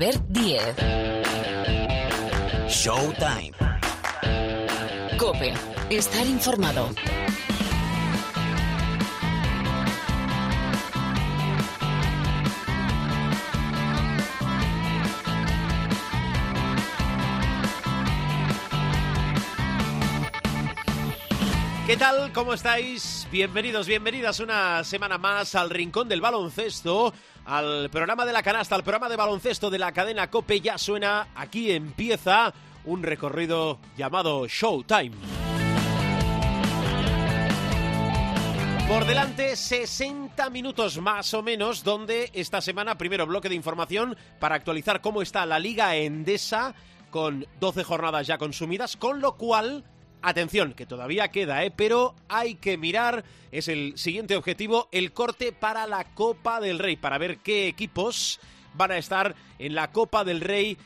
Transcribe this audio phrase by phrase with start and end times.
[0.00, 0.76] Albert Diez.
[2.70, 3.52] Showtime.
[5.18, 5.52] Cope.
[5.90, 6.88] Estar informado.
[21.86, 22.32] ¿Qué tal?
[22.32, 23.19] ¿Cómo estáis?
[23.30, 27.14] Bienvenidos, bienvenidas una semana más al Rincón del Baloncesto,
[27.44, 30.60] al programa de la canasta, al programa de baloncesto de la cadena Cope.
[30.60, 32.52] Ya suena, aquí empieza
[32.84, 35.12] un recorrido llamado Showtime.
[38.88, 44.56] Por delante 60 minutos más o menos, donde esta semana primero bloque de información para
[44.56, 46.74] actualizar cómo está la Liga Endesa
[47.12, 49.84] con 12 jornadas ya consumidas, con lo cual
[50.22, 51.70] Atención, que todavía queda, ¿eh?
[51.74, 56.96] pero hay que mirar, es el siguiente objetivo, el corte para la Copa del Rey,
[56.96, 58.38] para ver qué equipos
[58.74, 60.76] van a estar en la Copa del Rey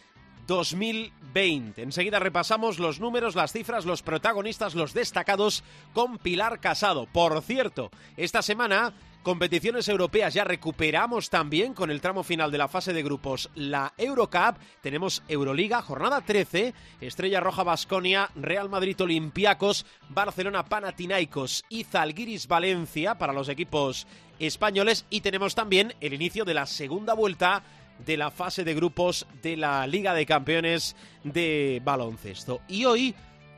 [0.47, 1.83] 2020.
[1.83, 7.07] Enseguida repasamos los números, las cifras, los protagonistas, los destacados con Pilar Casado.
[7.07, 12.69] Por cierto, esta semana competiciones europeas ya recuperamos también con el tramo final de la
[12.69, 14.59] fase de grupos la Eurocup.
[14.83, 23.17] Tenemos Euroliga, jornada 13, Estrella Roja Basconia, Real Madrid Olympiacos, Barcelona Panathinaikos y Zalgiris Valencia
[23.17, 24.07] para los equipos
[24.39, 25.07] españoles.
[25.09, 27.65] Y tenemos también el inicio de la segunda vuelta
[28.05, 32.61] de la fase de grupos de la Liga de Campeones de baloncesto.
[32.69, 33.15] Y hoy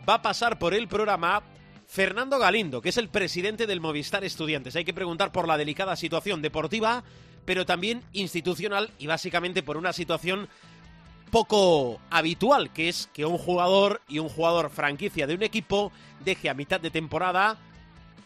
[0.09, 1.42] va a pasar por el programa
[1.87, 4.77] Fernando Galindo, que es el presidente del Movistar Estudiantes.
[4.77, 7.05] Hay que preguntar por la delicada situación deportiva,
[7.45, 10.48] pero también institucional y básicamente por una situación
[11.31, 15.93] poco habitual, que es que un jugador y un jugador franquicia de un equipo
[16.25, 17.59] deje a mitad de temporada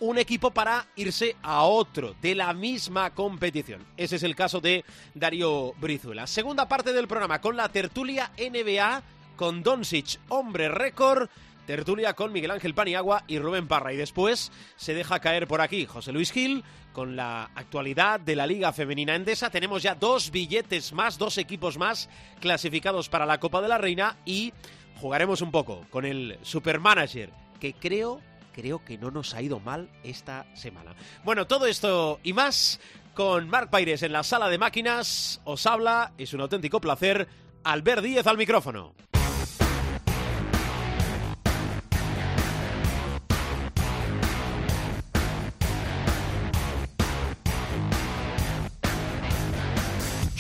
[0.01, 3.85] un equipo para irse a otro de la misma competición.
[3.99, 6.27] Ese es el caso de Darío Brizuela.
[6.27, 9.03] Segunda parte del programa con la tertulia NBA
[9.37, 11.29] con Doncic, hombre récord
[11.71, 13.93] tertulia con Miguel Ángel Paniagua y Rubén Parra.
[13.93, 18.45] Y después se deja caer por aquí José Luis Gil con la actualidad de la
[18.49, 19.51] Liga Femenina Endesa.
[19.51, 22.09] Tenemos ya dos billetes más, dos equipos más
[22.41, 24.53] clasificados para la Copa de la Reina y
[25.01, 27.31] jugaremos un poco con el Supermanager,
[27.61, 28.21] que creo,
[28.53, 30.97] creo que no nos ha ido mal esta semana.
[31.23, 32.81] Bueno, todo esto y más
[33.15, 35.41] con Marc Paires en la sala de máquinas.
[35.45, 37.29] Os habla, es un auténtico placer,
[37.63, 38.93] Albert Díez al micrófono.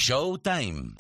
[0.00, 0.94] Showtime.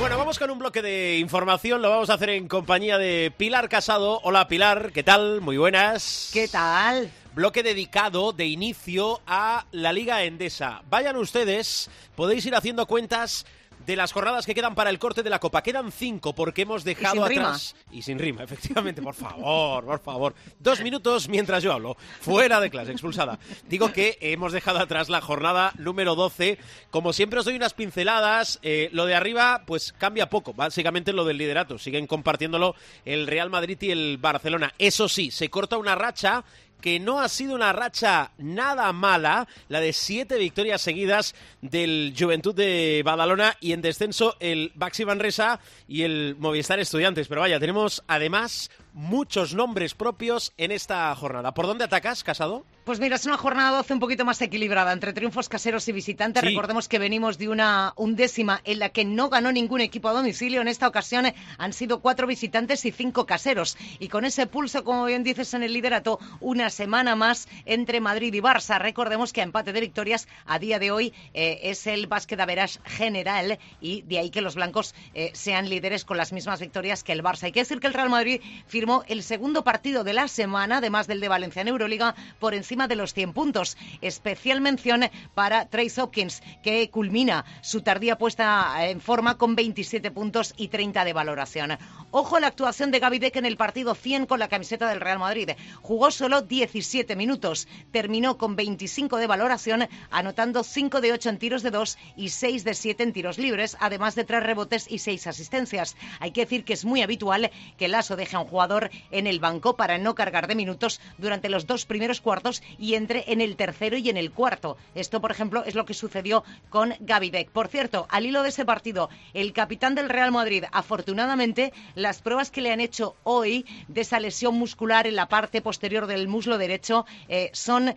[0.00, 1.82] Bueno, vamos con un bloque de información.
[1.82, 4.20] Lo vamos a hacer en compañía de Pilar Casado.
[4.22, 5.42] Hola Pilar, ¿qué tal?
[5.42, 6.30] Muy buenas.
[6.32, 7.10] ¿Qué tal?
[7.34, 10.80] Bloque dedicado de inicio a la Liga Endesa.
[10.88, 13.44] Vayan ustedes, podéis ir haciendo cuentas
[13.88, 15.62] de las jornadas que quedan para el corte de la Copa.
[15.62, 17.74] Quedan cinco porque hemos dejado sin atrás.
[17.90, 20.34] Y sin rima, efectivamente, por favor, por favor.
[20.58, 21.96] Dos minutos mientras yo hablo.
[22.20, 23.38] Fuera de clase, expulsada.
[23.66, 26.58] Digo que hemos dejado atrás la jornada número 12.
[26.90, 28.58] Como siempre os doy unas pinceladas.
[28.62, 30.52] Eh, lo de arriba, pues cambia poco.
[30.52, 31.78] Básicamente lo del liderato.
[31.78, 32.74] Siguen compartiéndolo
[33.06, 34.74] el Real Madrid y el Barcelona.
[34.78, 36.44] Eso sí, se corta una racha
[36.80, 42.54] que no ha sido una racha nada mala, la de siete victorias seguidas del Juventud
[42.54, 47.28] de Badalona y en descenso el Baxi Manresa y el Movistar Estudiantes.
[47.28, 51.54] Pero vaya, tenemos además muchos nombres propios en esta jornada.
[51.54, 52.64] ¿Por dónde atacas, Casado?
[52.84, 56.40] Pues mira, es una jornada 12 un poquito más equilibrada entre triunfos caseros y visitantes.
[56.40, 56.48] Sí.
[56.48, 60.62] Recordemos que venimos de una undécima en la que no ganó ningún equipo a domicilio.
[60.62, 63.76] En esta ocasión eh, han sido cuatro visitantes y cinco caseros.
[64.00, 68.34] Y con ese pulso, como bien dices en el liderato, una semana más entre Madrid
[68.34, 68.80] y Barça.
[68.80, 72.80] Recordemos que a empate de victorias a día de hoy eh, es el básquet average
[72.84, 77.12] general y de ahí que los blancos eh, sean líderes con las mismas victorias que
[77.12, 77.44] el Barça.
[77.44, 81.06] Hay que decir que el Real Madrid firmó el segundo partido de la semana, además
[81.06, 83.76] del de Valencia en Euroliga, por encima de los 100 puntos.
[84.00, 85.04] Especial mención
[85.34, 91.04] para Trace Hopkins, que culmina su tardía puesta en forma con 27 puntos y 30
[91.04, 91.76] de valoración.
[92.10, 95.00] Ojo a la actuación de Gaby Deck en el partido 100 con la camiseta del
[95.00, 95.50] Real Madrid.
[95.82, 101.62] Jugó solo 17 minutos, terminó con 25 de valoración, anotando 5 de 8 en tiros
[101.62, 105.26] de 2 y 6 de 7 en tiros libres, además de 3 rebotes y 6
[105.26, 105.96] asistencias.
[106.20, 108.77] Hay que decir que es muy habitual que el ASO deje a un jugador
[109.10, 113.24] en el banco para no cargar de minutos durante los dos primeros cuartos y entre
[113.32, 114.76] en el tercero y en el cuarto.
[114.94, 117.50] Esto, por ejemplo, es lo que sucedió con Gavidec.
[117.50, 122.50] Por cierto, al hilo de ese partido, el capitán del Real Madrid, afortunadamente, las pruebas
[122.50, 126.58] que le han hecho hoy de esa lesión muscular en la parte posterior del muslo
[126.58, 127.94] derecho eh, son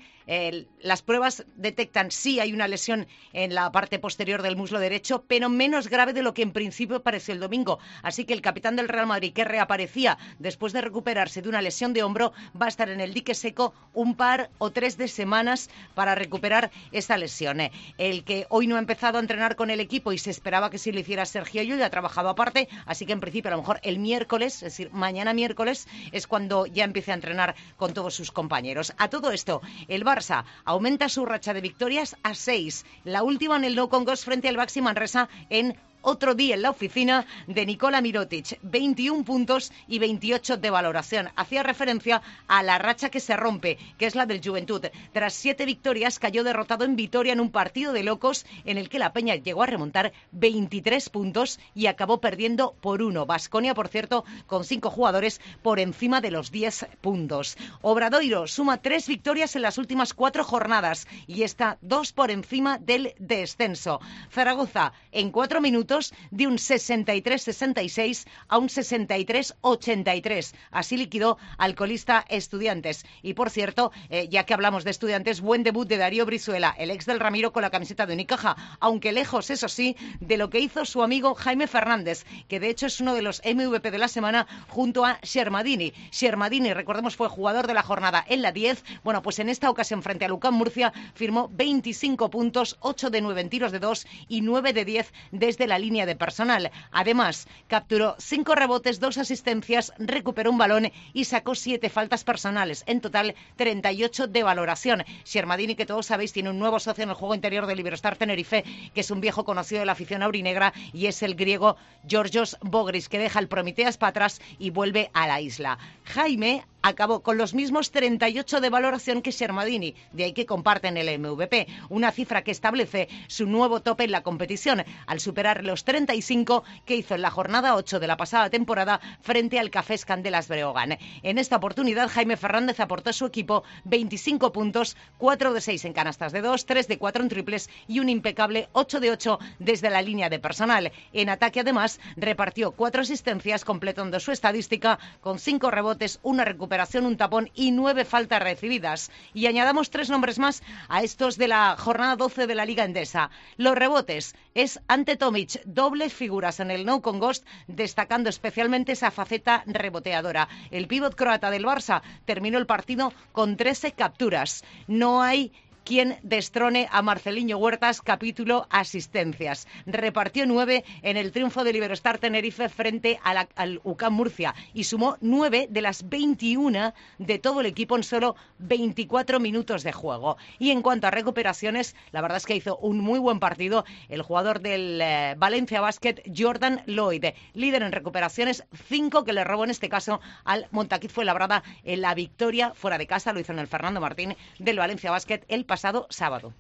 [0.80, 5.50] las pruebas detectan sí hay una lesión en la parte posterior del muslo derecho, pero
[5.50, 7.80] menos grave de lo que en principio pareció el domingo.
[8.02, 11.92] Así que el capitán del Real Madrid, que reaparecía después de recuperarse de una lesión
[11.92, 15.70] de hombro, va a estar en el dique seco un par o tres de semanas
[15.96, 17.60] para recuperar esa lesión.
[17.98, 20.78] El que hoy no ha empezado a entrenar con el equipo y se esperaba que
[20.78, 23.82] sí lo hiciera Sergio Llull, ha trabajado aparte, así que en principio a lo mejor
[23.84, 28.32] el miércoles, es decir, mañana miércoles, es cuando ya empiece a entrenar con todos sus
[28.32, 28.94] compañeros.
[28.98, 30.21] A todo esto, el Barça
[30.66, 32.86] aumenta su racha de victorias a seis.
[33.04, 36.70] La última en el No Congos frente al Baxi Manresa en otro día en la
[36.70, 41.30] oficina de Nicola Mirotic, 21 puntos y 28 de valoración.
[41.36, 44.86] Hacía referencia a la racha que se rompe, que es la del Juventud.
[45.14, 49.00] Tras siete victorias, cayó derrotado en Vitoria en un partido de locos en el que
[49.00, 53.26] la Peña llegó a remontar 23 puntos y acabó perdiendo por uno.
[53.26, 57.58] Vasconia, por cierto, con cinco jugadores por encima de los 10 puntos.
[57.82, 63.14] Obradoiro suma tres victorias en las últimas cuatro jornadas y está dos por encima del
[63.20, 64.00] descenso.
[64.32, 65.91] Zaragoza, en cuatro minutos,
[66.32, 70.54] de un 63-66 a un 63-83.
[70.72, 73.06] Así liquidó Alcolista Estudiantes.
[73.22, 76.92] Y por cierto, eh, ya que hablamos de estudiantes, buen debut de Darío Brizuela, el
[76.92, 80.60] ex del Ramiro con la camiseta de Unicaja, aunque lejos, eso sí, de lo que
[80.60, 84.08] hizo su amigo Jaime Fernández, que de hecho es uno de los MVP de la
[84.08, 85.92] semana junto a Shermadini.
[86.12, 88.84] Shermadini, recordemos, fue jugador de la jornada en la 10.
[89.04, 93.42] Bueno, pues en esta ocasión frente a Lucán Murcia firmó 25 puntos, 8 de 9
[93.42, 96.72] en tiros de 2 y 9 de 10 desde la línea de personal.
[96.92, 102.84] Además, capturó cinco rebotes, dos asistencias, recuperó un balón y sacó siete faltas personales.
[102.88, 105.04] En total, 38 de valoración.
[105.26, 108.64] Shermadini, que todos sabéis, tiene un nuevo socio en el juego interior del Iberostar Tenerife,
[108.94, 111.76] que es un viejo conocido de la afición aurinegra y es el griego
[112.08, 115.78] Georgios Bogris, que deja el Prometeas para atrás y vuelve a la isla.
[116.06, 121.20] Jaime acabó con los mismos 38 de valoración que Shermadini, de ahí que comparten el
[121.20, 126.64] MVP, una cifra que establece su nuevo tope en la competición, al superar los 35
[126.86, 130.98] que hizo en la jornada 8 de la pasada temporada frente al Cafés Candelas Breogán.
[131.24, 135.94] En esta oportunidad, Jaime Fernández aportó a su equipo 25 puntos, 4 de 6 en
[135.94, 139.90] canastas de 2, 3 de 4 en triples y un impecable 8 de 8 desde
[139.90, 140.92] la línea de personal.
[141.14, 146.71] En ataque, además, repartió 4 asistencias, completando su estadística con 5 rebotes, una recuperación
[147.04, 149.12] un tapón y nueve faltas recibidas.
[149.34, 153.30] Y añadamos tres nombres más a estos de la jornada 12 de la Liga Endesa.
[153.58, 159.12] Los rebotes es ante Tomic, dobles figuras en el No Con Ghost, destacando especialmente esa
[159.12, 160.48] faceta reboteadora.
[160.72, 164.64] El pívot croata del Barça terminó el partido con 13 capturas.
[164.88, 165.52] No hay
[165.84, 169.68] quien destrone a Marceliño Huertas, capítulo asistencias.
[169.86, 175.68] Repartió nueve en el triunfo del Iberostar Tenerife frente al UCAM Murcia y sumó nueve
[175.70, 180.38] de las 21 de todo el equipo en solo 24 minutos de juego.
[180.60, 184.22] Y en cuanto a recuperaciones, la verdad es que hizo un muy buen partido el
[184.22, 189.72] jugador del eh, Valencia Basket, Jordan Lloyd, líder en recuperaciones, cinco que le robó en
[189.72, 193.60] este caso al Montaquit fue labrada en la victoria fuera de casa, lo hizo en
[193.60, 196.54] el Fernando Martín del Valencia Basket el pasado sábado.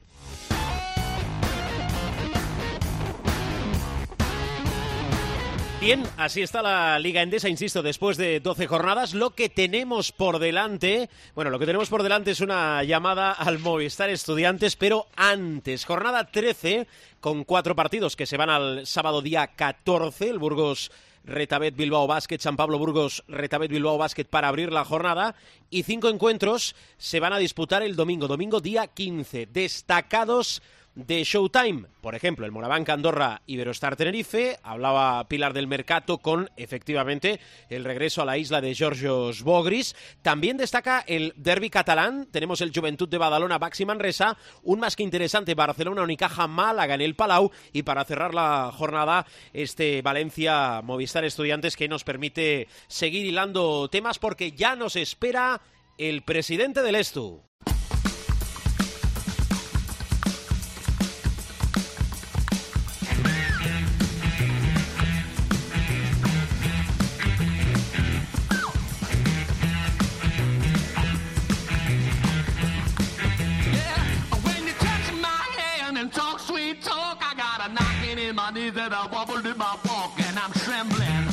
[5.81, 9.13] Bien, así está la Liga Endesa, insisto, después de 12 jornadas.
[9.13, 13.59] Lo que tenemos por delante, bueno, lo que tenemos por delante es una llamada al
[13.59, 16.87] Movistar Estudiantes, pero antes, jornada 13,
[17.19, 20.89] con cuatro partidos que se van al sábado día 14, el Burgos
[21.23, 25.35] Retabet Bilbao Basket, San Pablo Burgos, Retabet Bilbao Basket para abrir la jornada.
[25.69, 29.47] Y cinco encuentros se van a disputar el domingo, domingo día 15.
[29.47, 30.61] Destacados
[30.95, 31.85] de Showtime.
[32.01, 34.57] Por ejemplo, el Moraván Andorra Iberostar Tenerife.
[34.63, 39.95] Hablaba Pilar del Mercato con, efectivamente, el regreso a la isla de Georgios Bogris.
[40.21, 42.27] También destaca el derby catalán.
[42.31, 44.37] Tenemos el Juventud de Badalona, Baxi Manresa.
[44.63, 47.51] Un más que interesante Barcelona, Unicaja, Málaga en el Palau.
[47.71, 54.19] Y para cerrar la jornada, este Valencia Movistar Estudiantes que nos permite seguir hilando temas
[54.19, 55.61] porque ya nos espera
[55.97, 57.41] el presidente del Estu.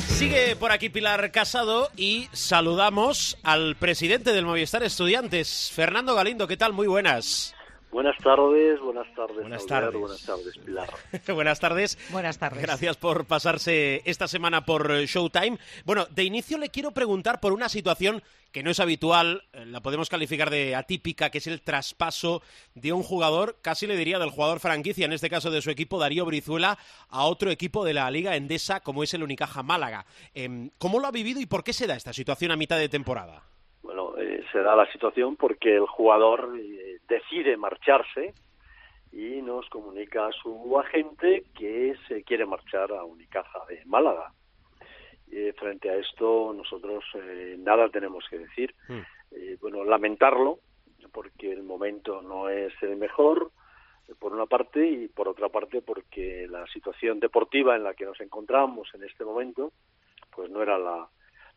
[0.07, 6.47] Sigue por aquí Pilar Casado y saludamos al presidente del Movistar Estudiantes, Fernando Galindo.
[6.47, 6.73] ¿Qué tal?
[6.73, 7.55] Muy buenas.
[7.91, 9.41] Buenas tardes, buenas tardes.
[9.41, 9.99] Buenas tardes.
[9.99, 10.89] Buenas tardes, Pilar.
[11.33, 11.97] buenas tardes.
[12.11, 12.61] Buenas tardes.
[12.61, 15.57] Gracias por pasarse esta semana por Showtime.
[15.85, 19.81] Bueno, de inicio le quiero preguntar por una situación que no es habitual, eh, la
[19.81, 22.43] podemos calificar de atípica, que es el traspaso
[22.75, 25.99] de un jugador, casi le diría del jugador franquicia, en este caso de su equipo,
[25.99, 26.77] Darío Brizuela,
[27.09, 30.05] a otro equipo de la Liga Endesa, como es el Unicaja Málaga.
[30.33, 32.89] Em, ¿Cómo lo ha vivido y por qué se da esta situación a mitad de
[32.89, 33.43] temporada?
[33.89, 38.35] Bueno, eh, se da la situación porque el jugador eh, decide marcharse
[39.11, 44.31] y nos comunica a su agente que se quiere marchar a Unicaja de Málaga
[45.31, 48.75] eh, frente a esto nosotros eh, nada tenemos que decir.
[48.87, 48.99] Hmm.
[49.31, 50.59] Eh, bueno, lamentarlo,
[51.11, 53.49] porque el momento no es el mejor,
[54.19, 58.21] por una parte, y por otra parte porque la situación deportiva en la que nos
[58.21, 59.71] encontramos en este momento,
[60.35, 61.09] pues no era la,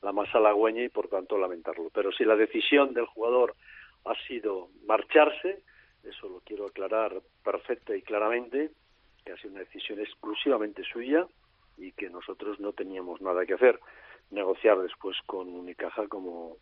[0.03, 1.91] la más halagüeña y por tanto lamentarlo.
[1.95, 3.55] Pero si la decisión del jugador
[4.05, 5.63] ha sido marcharse,
[6.03, 8.71] eso lo quiero aclarar perfecta y claramente,
[9.25, 11.27] que ha sido una decisión exclusivamente suya,
[11.77, 13.79] y que nosotros no teníamos nada que hacer.
[14.31, 16.57] Negociar después con Unicaja como,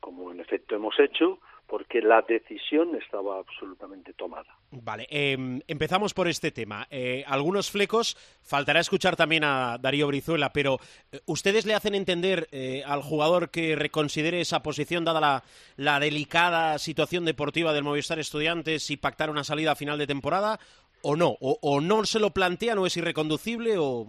[0.00, 1.40] como en efecto hemos hecho,
[1.72, 4.58] porque la decisión estaba absolutamente tomada.
[4.72, 6.86] Vale, em, empezamos por este tema.
[6.90, 10.76] Eh, algunos flecos, faltará escuchar también a Darío Brizuela, pero
[11.10, 15.44] eh, ¿ustedes le hacen entender eh, al jugador que reconsidere esa posición dada la,
[15.76, 20.60] la, delicada situación deportiva del Movistar Estudiantes y pactar una salida a final de temporada?
[21.00, 21.38] ¿O no?
[21.40, 24.08] ¿O, o no se lo plantean o es irreconducible o...?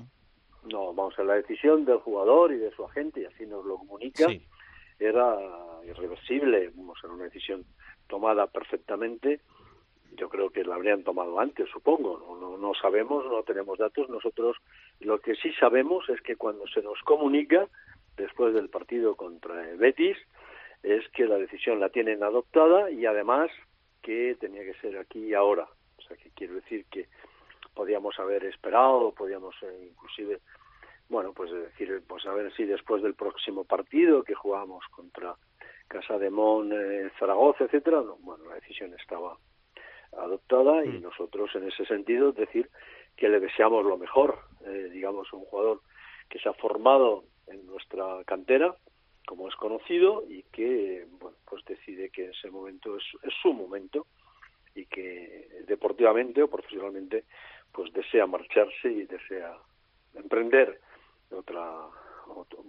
[0.70, 3.78] No, vamos a la decisión del jugador y de su agente, y así nos lo
[3.78, 4.28] comunica,
[5.04, 5.38] era
[5.86, 7.66] irreversible, vamos a una decisión
[8.08, 9.42] tomada perfectamente.
[10.16, 12.38] Yo creo que la habrían tomado antes, supongo.
[12.40, 14.10] No, no, sabemos, no tenemos datos.
[14.10, 14.58] Nosotros
[15.00, 17.68] lo que sí sabemos es que cuando se nos comunica,
[18.16, 20.18] después del partido contra Betis,
[20.84, 23.50] es que la decisión la tienen adoptada y además
[24.02, 25.68] que tenía que ser aquí y ahora.
[25.98, 27.08] O sea, que quiero decir que
[27.74, 30.40] podíamos haber esperado, podíamos eh, inclusive,
[31.10, 35.36] bueno, pues decir, pues a ver si después del próximo partido que jugamos contra
[35.88, 39.38] Casa de Mon, eh, Zaragoza, etcétera, bueno, la decisión estaba
[40.18, 41.02] adoptada y mm.
[41.02, 42.70] nosotros en ese sentido decir
[43.16, 45.82] que le deseamos lo mejor, eh, digamos, un jugador
[46.30, 48.76] que se ha formado en nuestra cantera,
[49.28, 54.08] como es conocido, y que, bueno, pues decide que ese momento es, es su momento
[54.76, 57.26] y que deportivamente o profesionalmente
[57.72, 59.58] pues desea marcharse y desea
[60.16, 60.80] emprender
[61.34, 61.62] otra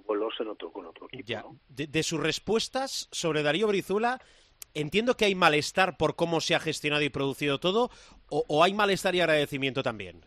[0.05, 1.57] vuelos en otro con otro equipo.
[1.69, 4.21] De, sus respuestas sobre Darío Brizuela,
[4.75, 7.91] entiendo que hay malestar por cómo se ha gestionado y producido todo,
[8.31, 10.25] o, hay malestar y agradecimiento también.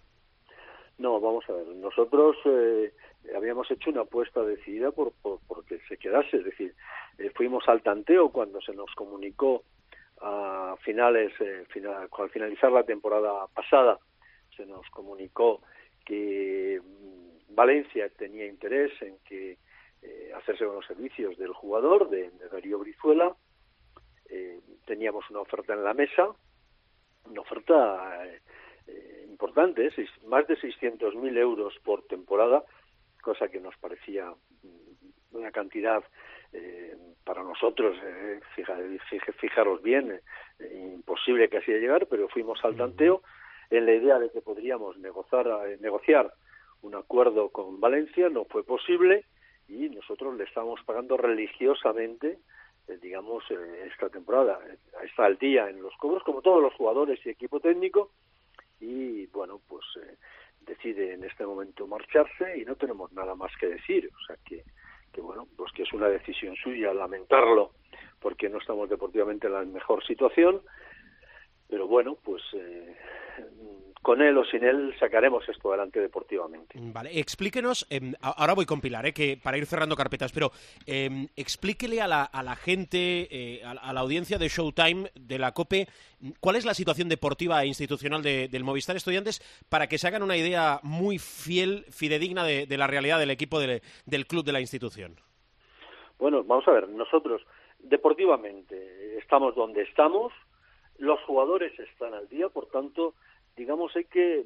[0.98, 1.67] No, vamos a ver.
[1.67, 2.94] Nosotros eh,
[3.36, 6.74] habíamos hecho una apuesta decidida por, por, que se quedase, es decir,
[7.17, 9.63] eh, fuimos al tanteo cuando se nos comunicó
[10.22, 14.00] a finales, eh, final, al finalizar la temporada pasada,
[14.56, 15.62] se nos comunicó
[16.03, 19.58] que mm, Valencia tenía interés en que
[20.01, 23.36] eh, hacerse con los servicios del jugador, de, Darío Brizuela.
[24.30, 26.30] Eh, teníamos una oferta en la mesa,
[27.25, 28.25] una oferta
[28.88, 29.89] eh, importante,
[30.25, 32.63] más de 600.000 euros por temporada,
[33.22, 36.04] cosa que nos parecía mm, una cantidad
[37.25, 37.98] para nosotros,
[39.38, 40.22] fijaros bien,
[40.60, 43.22] imposible que así llegar, pero fuimos al tanteo
[43.70, 46.34] en la idea de que podríamos negociar, eh, negociar
[46.81, 49.25] un acuerdo con Valencia, no fue posible
[49.67, 52.39] y nosotros le estamos pagando religiosamente,
[52.88, 54.60] eh, digamos, eh, esta temporada.
[55.03, 58.12] Está al día en los cobros, como todos los jugadores y equipo técnico,
[58.79, 59.84] y bueno, pues
[60.67, 64.10] decide en este momento marcharse y no tenemos nada más que decir.
[64.15, 64.63] O sea que,
[65.12, 67.72] que bueno, pues que es una decisión suya, lamentarlo,
[68.19, 70.62] porque no estamos deportivamente en la mejor situación,
[71.70, 72.42] pero bueno, pues
[74.08, 76.80] con él o sin él sacaremos esto adelante deportivamente.
[76.80, 80.52] Vale, explíquenos, em, ahora voy con Pilar, eh, que para ir cerrando carpetas, pero
[80.86, 85.52] eh, explíquele a la, a la gente, eh, a, la audiencia de Showtime, de la
[85.52, 85.88] COPE,
[86.40, 90.38] cuál es la situación deportiva e institucional del Movistar Estudiantes para que se hagan una
[90.38, 95.18] idea muy fiel, fidedigna de, la realidad del equipo del club de la institución.
[96.18, 97.42] Bueno, vamos a ver, nosotros
[97.80, 100.32] deportivamente estamos donde estamos,
[100.98, 103.13] los jugadores están al día, por tanto,
[103.56, 104.44] digamos, hay que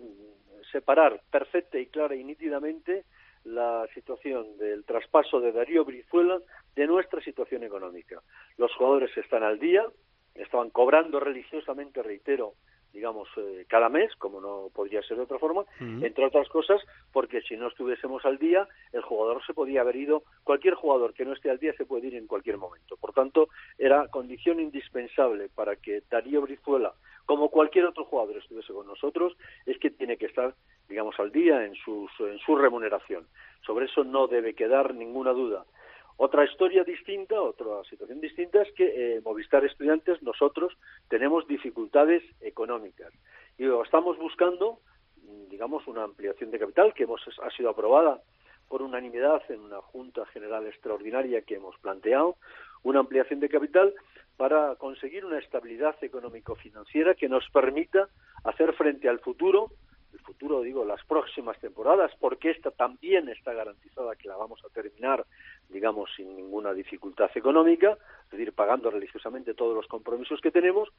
[0.71, 3.05] separar perfecta y clara y nítidamente
[3.43, 6.39] la situación del traspaso de Darío Brizuela
[6.75, 8.21] de nuestra situación económica.
[8.57, 9.83] Los jugadores están al día,
[10.35, 12.53] estaban cobrando religiosamente, reitero,
[12.93, 16.81] digamos, eh, cada mes, como no podría ser de otra forma, entre otras cosas,
[17.11, 21.25] porque si no estuviésemos al día, el jugador se podía haber ido, cualquier jugador que
[21.25, 22.97] no esté al día se puede ir en cualquier momento.
[22.97, 26.93] Por tanto, era condición indispensable para que Darío Brizuela,
[27.25, 30.53] como cualquier otro jugador estuviese con nosotros, es que tiene que estar,
[30.89, 33.25] digamos, al día en, sus, en su remuneración.
[33.65, 35.65] Sobre eso no debe quedar ninguna duda.
[36.23, 38.85] Otra historia distinta, otra situación distinta es que
[39.15, 40.71] eh, Movistar Estudiantes nosotros
[41.09, 43.11] tenemos dificultades económicas
[43.57, 44.81] y estamos buscando,
[45.49, 48.21] digamos, una ampliación de capital que hemos, ha sido aprobada
[48.67, 52.35] por unanimidad en una Junta General Extraordinaria que hemos planteado,
[52.83, 53.91] una ampliación de capital
[54.37, 58.09] para conseguir una estabilidad económico-financiera que nos permita
[58.43, 59.71] hacer frente al futuro
[60.13, 64.69] el futuro, digo, las próximas temporadas, porque esta también está garantizada que la vamos a
[64.69, 65.25] terminar,
[65.69, 70.89] digamos, sin ninguna dificultad económica, es decir, pagando religiosamente todos los compromisos que tenemos,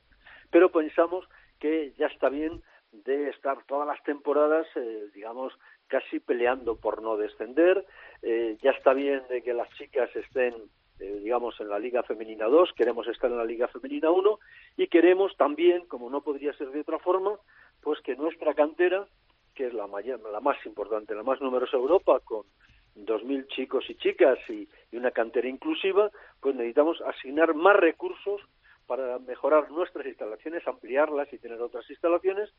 [0.51, 1.27] pero pensamos
[1.59, 5.53] que ya está bien de estar todas las temporadas, eh, digamos,
[5.87, 7.87] casi peleando por no descender,
[8.23, 10.55] eh, ya está bien de que las chicas estén
[11.03, 14.39] eh, digamos, en la Liga Femenina 2, queremos estar en la Liga Femenina 1
[14.77, 17.39] y queremos también, como no podría ser de otra forma,
[17.83, 19.07] pues que nuestra cantera,
[19.55, 22.45] que es la, la más importante, la más numerosa de Europa, con
[22.97, 26.11] 2.000 chicos y chicas y, una cantera inclusiva,
[26.41, 28.41] pues necesitamos asignar más recursos
[28.87, 32.51] para mejorar nuestras instalaciones, ampliarlas y tener otras instalaciones,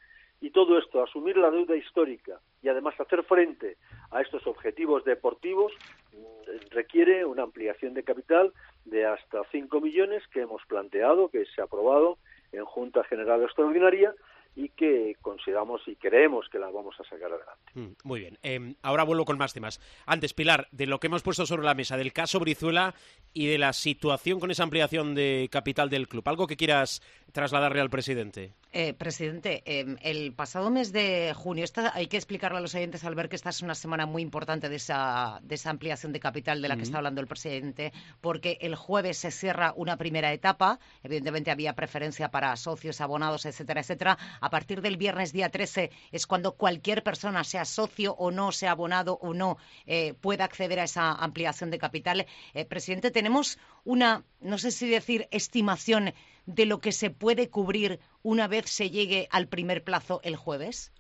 [0.42, 3.78] y todo esto, asumir la deuda histórica y además hacer frente
[4.12, 5.72] a estos objetivos deportivos,
[6.12, 8.52] mm, requiere una ampliación de capital
[8.84, 12.18] de hasta 5 millones que hemos planteado, que se ha aprobado
[12.52, 14.14] en Junta General Extraordinaria,
[14.56, 17.72] y que consideramos y creemos que la vamos a sacar adelante.
[17.74, 18.38] Mm, muy bien.
[18.44, 19.80] Em, ahora vuelvo con más temas.
[20.06, 22.94] Antes, Pilar, de lo que hemos puesto sobre la mesa, del caso Brizuela
[23.34, 26.28] y de la situación con esa ampliación de capital del club.
[26.28, 28.54] ¿Algo que quieras trasladarle al presidente?
[28.76, 33.04] Eh, presidente, em, el pasado mes de junio, esta, hay que explicarle a los oyentes
[33.04, 36.20] al ver que esta es una semana muy importante de esa, de esa ampliación de
[36.20, 40.34] capital de la que está hablando el presidente, porque el jueves se cierra una primera
[40.34, 44.18] etapa, evidentemente había preferencia para socios, abonados, etcétera, etcétera.
[44.42, 48.72] A partir del viernes día 13 es cuando cualquier persona, sea socio o no, sea
[48.72, 52.26] abonado o no, eh, pueda acceder a esa ampliación de capital.
[52.56, 58.00] Eh, presidente, tenemos una, no sé si decir, estimación de lo que se puede cubrir
[58.22, 60.94] una vez se llegue al primer plazo el jueves?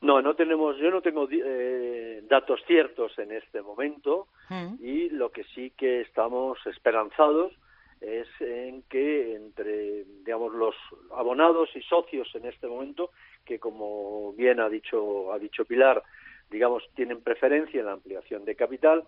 [0.00, 4.74] No, no tenemos, yo no tengo eh, datos ciertos en este momento mm.
[4.84, 7.52] y lo que sí que estamos esperanzados
[8.00, 10.74] es en que entre, digamos, los
[11.16, 13.10] abonados y socios en este momento,
[13.44, 16.02] que como bien ha dicho, ha dicho Pilar,
[16.50, 19.04] digamos, tienen preferencia en la ampliación de capital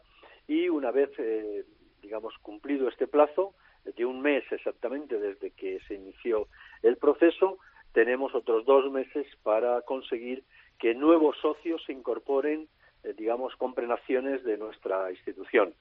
[0.48, 1.64] y una vez, eh,
[2.00, 3.54] digamos, cumplido este plazo,
[3.94, 6.48] de un mes exactamente desde que se inició
[6.82, 7.58] el proceso,
[7.92, 10.44] tenemos otros dos meses para conseguir
[10.78, 12.68] que nuevos socios se incorporen,
[13.04, 15.74] eh, digamos, compren acciones de nuestra institución,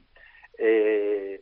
[0.58, 1.40] Eh,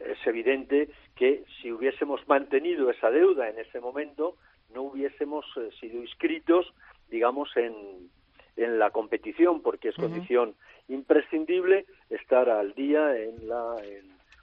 [0.00, 4.36] es evidente que si hubiésemos mantenido esa deuda en ese momento,
[4.72, 6.72] no hubiésemos eh, sido inscritos,
[7.08, 8.10] digamos, en,
[8.56, 10.54] en la competición, porque es condición
[10.88, 13.76] imprescindible estar al día en la,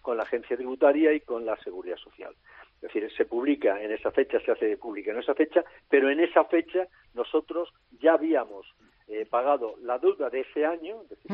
[0.02, 2.34] con la agencia tributaria y con la seguridad social.
[2.76, 6.20] Es decir, se publica en esa fecha, se hace pública en esa fecha, pero en
[6.20, 8.68] esa fecha nosotros ya habíamos
[9.08, 11.32] eh, pagado la deuda de ese año, es decir,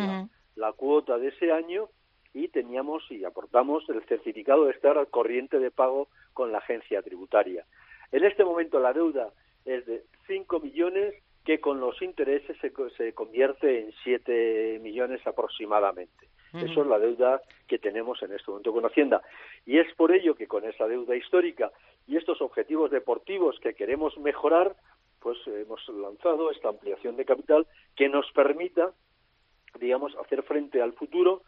[0.56, 1.90] la, cuota de ese año,
[2.34, 7.02] y teníamos y aportamos el certificado de estar al corriente de pago con la agencia
[7.02, 7.66] tributaria.
[8.12, 9.32] En este momento la deuda
[9.66, 16.28] es de 5 millones que con los intereses se, se convierte en 7 millones aproximadamente.
[16.54, 19.24] Eso es la deuda que tenemos en este momento con Hacienda.
[19.66, 21.72] Y es por ello que con esa deuda histórica
[22.08, 24.76] y estos objetivos deportivos que queremos mejorar,
[25.24, 28.92] pues hemos lanzado esta ampliación de capital que nos permita,
[29.80, 31.44] digamos, hacer frente al futuro,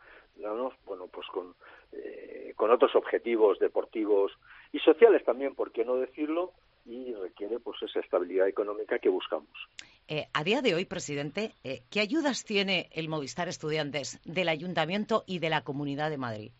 [0.86, 1.54] bueno, pues con,
[1.92, 4.32] eh, con otros objetivos deportivos
[4.72, 6.54] y sociales también, ¿por qué no decirlo?
[6.86, 9.50] y requiere pues esa estabilidad económica que buscamos.
[10.08, 15.24] Eh, a día de hoy, presidente, eh, ¿qué ayudas tiene el Movistar Estudiantes del Ayuntamiento
[15.26, 16.52] y de la Comunidad de Madrid?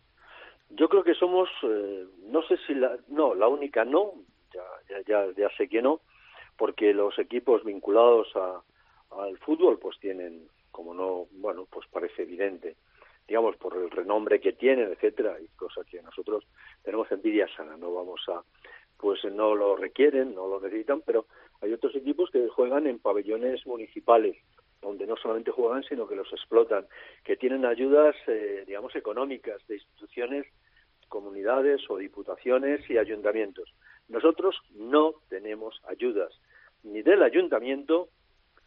[0.70, 4.14] Yo creo que somos, eh, no sé si la, no, la única no,
[4.52, 4.64] ya,
[5.06, 6.00] ya, ya, sé que no,
[6.56, 8.62] porque los equipos vinculados a,
[9.10, 12.76] al fútbol pues tienen, como no, bueno, pues parece evidente,
[13.26, 16.44] digamos, por el renombre que tienen, etcétera, y cosas que nosotros
[16.82, 18.42] tenemos envidia sana, no vamos a,
[18.98, 21.26] pues no lo requieren, no lo necesitan, pero
[21.60, 24.36] hay otros equipos que juegan en pabellones municipales,
[24.80, 26.86] donde no solamente juegan, sino que los explotan,
[27.24, 30.46] que tienen ayudas, eh, digamos, económicas de instituciones,
[31.08, 33.72] comunidades o diputaciones y ayuntamientos.
[34.08, 36.32] Nosotros no tenemos ayudas,
[36.86, 38.08] ni del ayuntamiento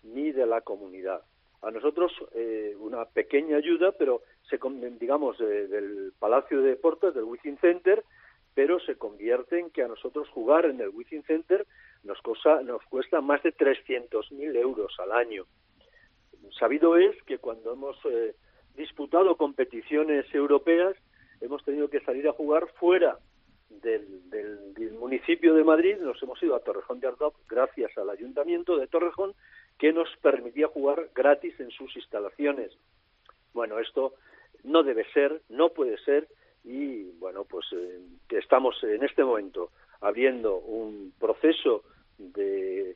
[0.03, 1.21] ni de la comunidad.
[1.61, 4.59] A nosotros eh, una pequeña ayuda, pero se,
[4.99, 8.03] digamos, eh, del Palacio de Deportes, del Wizzing Center,
[8.53, 11.65] pero se convierte en que a nosotros jugar en el Wizzing Center
[12.03, 15.45] nos, cosa, nos cuesta más de 300.000 euros al año.
[16.57, 18.35] Sabido es que cuando hemos eh,
[18.75, 20.95] disputado competiciones europeas,
[21.41, 23.17] hemos tenido que salir a jugar fuera
[23.69, 28.77] del, del, municipio de Madrid, nos hemos ido a Torrejón de Ardoz gracias al ayuntamiento
[28.77, 29.33] de Torrejón,
[29.77, 32.71] que nos permitía jugar gratis en sus instalaciones.
[33.53, 34.13] Bueno, esto
[34.63, 36.27] no debe ser, no puede ser,
[36.63, 41.83] y bueno, pues eh, estamos en este momento abriendo un proceso
[42.17, 42.95] de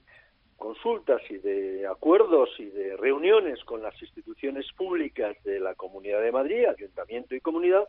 [0.57, 6.31] consultas y de acuerdos y de reuniones con las instituciones públicas de la Comunidad de
[6.31, 7.87] Madrid, Ayuntamiento y Comunidad,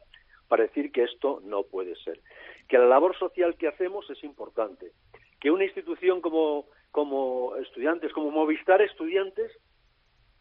[0.49, 2.21] para decir que esto no puede ser.
[2.69, 4.93] Que la labor social que hacemos es importante.
[5.41, 9.53] Que una institución como, como estudiantes, como Movistar Estudiantes,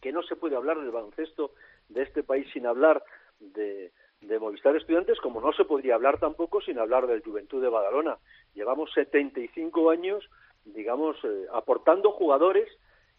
[0.01, 1.51] que no se puede hablar del baloncesto
[1.89, 3.03] de este país sin hablar
[3.39, 7.69] de, de Movistar Estudiantes, como no se podría hablar tampoco sin hablar del Juventud de
[7.69, 8.17] Badalona.
[8.53, 10.29] Llevamos 75 años,
[10.65, 12.69] digamos, eh, aportando jugadores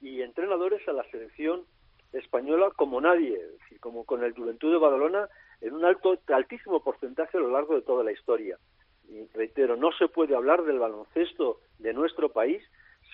[0.00, 1.64] y entrenadores a la selección
[2.12, 3.40] española como nadie,
[3.80, 5.28] como con el Juventud de Badalona
[5.60, 8.58] en un alto, altísimo porcentaje a lo largo de toda la historia.
[9.34, 12.62] Reitero, no se puede hablar del baloncesto de nuestro país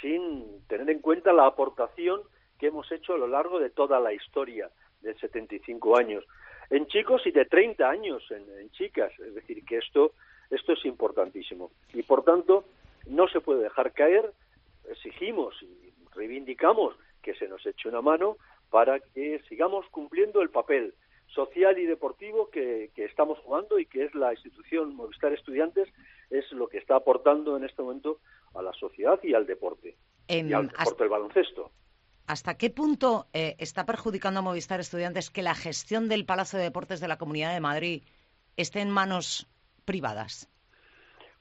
[0.00, 2.22] sin tener en cuenta la aportación
[2.59, 6.24] que hemos hecho a lo largo de toda la historia de 75 años
[6.70, 9.12] en chicos y de 30 años en, chicas.
[9.18, 10.12] Es decir, que esto,
[10.50, 11.70] esto es importantísimo.
[11.92, 12.64] Y por tanto,
[13.07, 14.33] no se puede dejar caer,
[14.88, 18.37] exigimos y reivindicamos que se nos eche una mano
[18.70, 20.94] para que sigamos cumpliendo el papel
[21.35, 25.88] social y deportivo que, estamos jugando y que es la institución Movistar Estudiantes,
[26.31, 28.21] es lo que está aportando en este momento
[28.55, 29.97] a la sociedad y al deporte.
[30.29, 31.71] y al deporte del baloncesto.
[32.27, 36.66] ¿Hasta qué punto eh, está perjudicando a Movistar Estudiantes que la gestión del Palacio de
[36.66, 38.03] Deportes de la Comunidad de Madrid
[38.57, 39.49] esté en manos
[39.85, 40.49] privadas?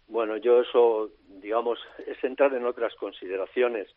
[0.08, 3.88] Bueno, yo eso, digamos, es entrar en otras consideraciones.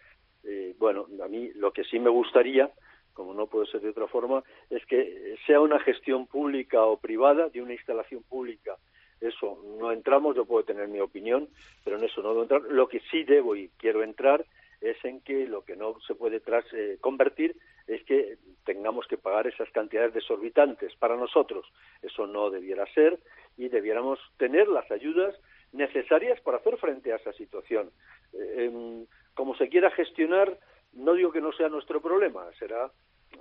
[0.44, 2.70] Eh, bueno, a mí lo que sí me gustaría,
[3.12, 7.48] como no puede ser de otra forma, es que sea una gestión pública o privada
[7.48, 8.76] de una instalación pública.
[9.20, 11.48] Eso no entramos, yo puedo tener mi opinión,
[11.84, 12.62] pero en eso no debo entrar.
[12.62, 14.44] Lo que sí debo y quiero entrar
[14.80, 19.16] es en que lo que no se puede tras, eh, convertir es que tengamos que
[19.16, 21.66] pagar esas cantidades desorbitantes para nosotros.
[22.02, 23.18] Eso no debiera ser
[23.56, 25.36] y debiéramos tener las ayudas
[25.72, 27.90] necesarias para hacer frente a esa situación.
[28.32, 30.58] Eh, em, como se quiera gestionar,
[30.94, 32.90] no digo que no sea nuestro problema, será,
[33.32, 33.36] eh,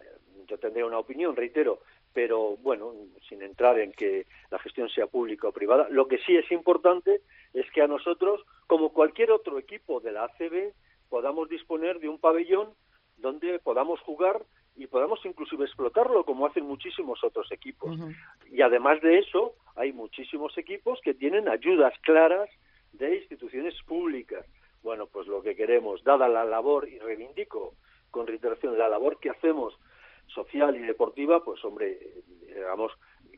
[0.48, 1.80] yo tendré una opinión, reitero,
[2.14, 2.94] pero bueno,
[3.28, 7.22] sin entrar en que la gestión sea pública o privada, lo que sí es importante
[7.54, 10.74] es que a nosotros, como cualquier otro equipo de la ACB,
[11.10, 12.70] podamos disponer de un pabellón
[13.18, 14.42] donde podamos jugar
[14.76, 17.98] y podamos inclusive explotarlo como hacen muchísimos otros equipos.
[18.50, 22.50] Y además de eso, hay muchísimos equipos que tienen ayudas claras
[22.94, 24.46] de instituciones públicas.
[24.84, 27.76] Bueno, pues lo que queremos, dada la labor, y reivindico
[28.10, 29.78] con reiteración la labor que hacemos
[30.28, 32.00] social y deportiva, pues hombre,
[32.46, 32.91] digamos,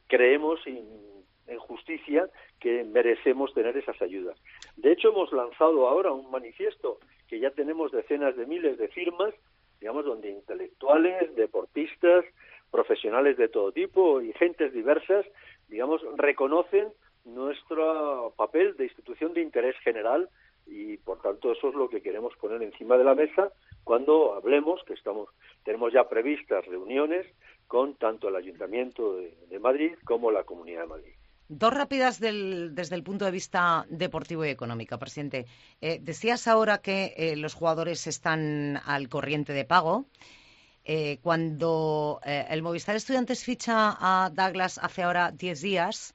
[0.07, 2.29] creemos en justicia
[2.59, 4.37] que merecemos tener esas ayudas.
[4.77, 9.33] De hecho, hemos lanzado ahora un manifiesto que ya tenemos decenas de miles de firmas,
[9.79, 12.25] digamos, donde intelectuales, deportistas,
[12.71, 15.25] profesionales de todo tipo y gentes diversas,
[15.67, 16.87] digamos, reconocen
[17.25, 20.29] nuestro papel de institución de interés general
[20.65, 23.51] y por tanto eso es lo que queremos poner encima de la mesa
[23.83, 25.29] cuando hablemos que estamos
[25.63, 27.25] tenemos ya previstas reuniones
[27.67, 31.13] con tanto el Ayuntamiento de, Madrid como la Comunidad de Madrid.
[31.47, 35.45] Dos rápidas desde el punto de vista deportivo y económico, presidente.
[35.81, 40.05] Eh, decías ahora que eh, los jugadores están al corriente de pago.
[40.85, 46.13] Eh, cuando el Movistar Estudiantes ficha a Douglas hace ahora 10 días,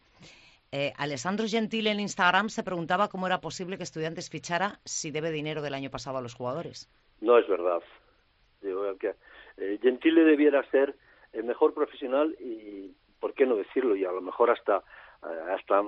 [0.70, 5.30] eh, Alessandro Gentile en Instagram se preguntaba cómo era posible que Estudiantes fichara si debe
[5.30, 6.88] dinero del año pasado a los jugadores.
[7.20, 7.82] No es verdad.
[8.62, 10.94] Eh, Gentile debiera ser
[11.32, 13.96] el mejor profesional y, ¿por qué no decirlo?
[13.96, 14.82] Y a lo mejor hasta,
[15.22, 15.82] eh, hasta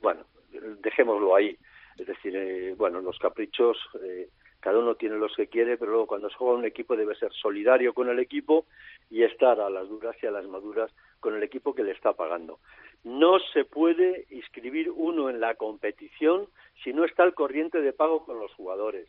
[0.00, 0.24] bueno,
[0.80, 1.56] dejémoslo ahí.
[1.98, 3.76] Es decir, bueno, los caprichos
[4.64, 7.30] cada uno tiene los que quiere, pero luego cuando se juega un equipo debe ser
[7.34, 8.64] solidario con el equipo
[9.10, 12.14] y estar a las duras y a las maduras con el equipo que le está
[12.14, 12.60] pagando.
[13.04, 16.48] No se puede inscribir uno en la competición
[16.82, 19.08] si no está al corriente de pago con los jugadores.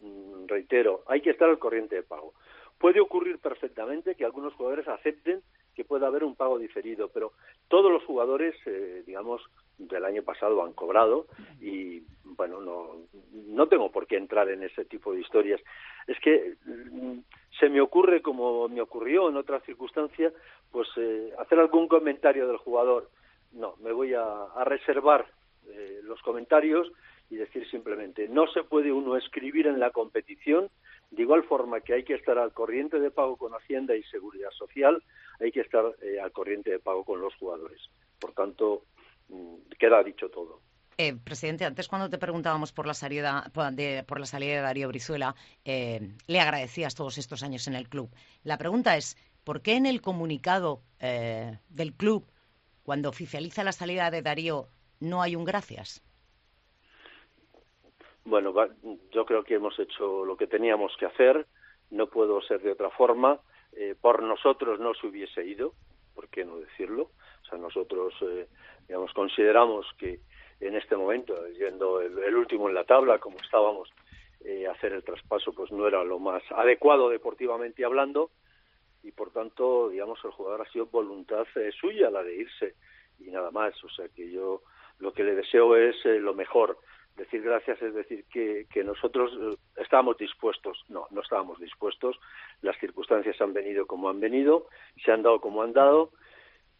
[0.00, 2.34] Mm, reitero, hay que estar al corriente de pago.
[2.78, 5.42] Puede ocurrir perfectamente que algunos jugadores acepten
[5.74, 7.32] que pueda haber un pago diferido, pero
[7.68, 9.42] todos los jugadores, eh, digamos,
[9.78, 11.26] del año pasado han cobrado
[11.60, 12.96] y, bueno, no,
[13.32, 15.60] no tengo por qué entrar en ese tipo de historias.
[16.06, 17.18] Es que mm,
[17.58, 20.32] se me ocurre, como me ocurrió en otra circunstancia,
[20.70, 23.08] pues eh, hacer algún comentario del jugador.
[23.52, 25.26] No, me voy a, reservar
[25.68, 26.90] eh, los comentarios
[27.30, 30.68] y decir simplemente, no se puede uno escribir en la competición,
[31.10, 34.50] de igual forma que hay que estar al corriente de pago con Hacienda y Seguridad
[34.50, 35.02] Social,
[35.38, 37.80] hay que estar eh, al corriente de pago con los jugadores.
[38.18, 38.84] Por tanto,
[39.28, 40.60] mm, queda dicho todo.
[40.98, 44.88] Eh, presidente, antes cuando te preguntábamos por la salida de, por la salida de Darío
[44.88, 45.34] Brizuela,
[45.64, 48.10] eh, le agradecías todos estos años en el club.
[48.42, 52.26] La pregunta es, ¿por qué en el comunicado del club,
[52.90, 54.66] cuando oficializa la salida de Darío,
[54.98, 56.02] no hay un gracias?
[58.24, 58.52] Bueno,
[59.12, 61.46] yo creo que hemos hecho lo que teníamos que hacer.
[61.92, 63.38] No puedo ser de otra forma.
[64.00, 65.72] por nosotros no se hubiese ido,
[66.16, 67.12] ¿por qué no decirlo?
[67.44, 68.12] O sea, nosotros,
[68.88, 70.18] digamos, consideramos que
[70.58, 73.88] en este momento, yendo el, último en la tabla, como estábamos,
[74.44, 78.32] eh, hacer el traspaso pues no era lo más adecuado deportivamente hablando
[79.02, 82.74] y por tanto, digamos, el jugador ha sido voluntad eh, suya la de irse
[83.18, 83.72] y nada más.
[83.84, 84.62] O sea que yo
[84.98, 86.78] lo que le deseo es eh, lo mejor.
[87.16, 89.32] Decir gracias es decir que, que nosotros
[89.76, 90.84] estábamos dispuestos.
[90.88, 92.18] No, no estábamos dispuestos.
[92.62, 94.68] Las circunstancias han venido como han venido,
[95.04, 96.12] se han dado como han dado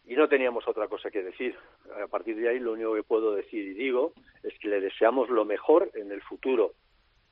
[0.05, 1.55] y no teníamos otra cosa que decir.
[2.01, 5.29] A partir de ahí lo único que puedo decir y digo es que le deseamos
[5.29, 6.73] lo mejor en el futuro.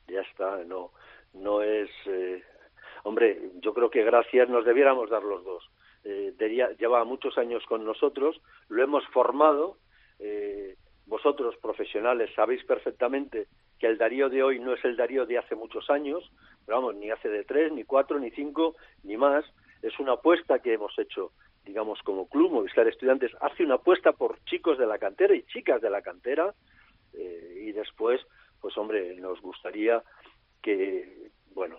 [0.06, 0.92] Ya está, no,
[1.34, 2.42] no es, eh,
[3.04, 5.70] hombre, yo creo que gracias nos debiéramos dar los dos.
[6.04, 6.34] Eh,
[6.78, 9.76] lleva muchos años con nosotros, lo hemos formado.
[10.18, 15.38] Eh, vosotros profesionales sabéis perfectamente que el Darío de hoy no es el Darío de
[15.38, 16.30] hace muchos años,
[16.64, 19.44] pero vamos, ni hace de tres, ni cuatro, ni cinco, ni más.
[19.82, 21.32] Es una apuesta que hemos hecho
[21.64, 25.80] digamos, como club Movistar Estudiantes hace una apuesta por chicos de la cantera y chicas
[25.80, 26.54] de la cantera
[27.12, 28.20] eh, y después,
[28.60, 30.02] pues hombre, nos gustaría
[30.62, 31.78] que, bueno,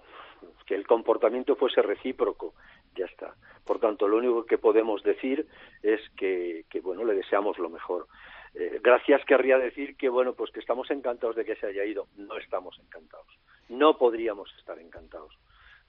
[0.66, 2.54] que el comportamiento fuese recíproco,
[2.96, 3.36] ya está.
[3.66, 5.48] Por tanto, lo único que podemos decir
[5.82, 8.08] es que, que bueno, le deseamos lo mejor.
[8.54, 12.08] Eh, gracias querría decir que, bueno, pues que estamos encantados de que se haya ido.
[12.18, 13.28] No estamos encantados.
[13.70, 15.38] No podríamos estar encantados.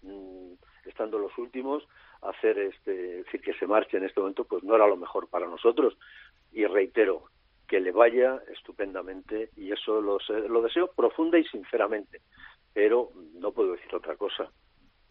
[0.02, 1.86] Mm, estando los últimos,
[2.22, 5.46] hacer este, decir que se marche en este momento, pues no era lo mejor para
[5.46, 5.96] nosotros.
[6.52, 7.24] Y reitero,
[7.72, 12.20] que le vaya estupendamente y eso lo, lo deseo profunda y sinceramente,
[12.72, 14.50] pero no puedo decir otra cosa.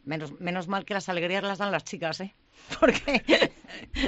[0.03, 2.33] Menos, menos mal que las alegrías las dan las chicas, ¿eh?
[2.79, 3.21] Porque...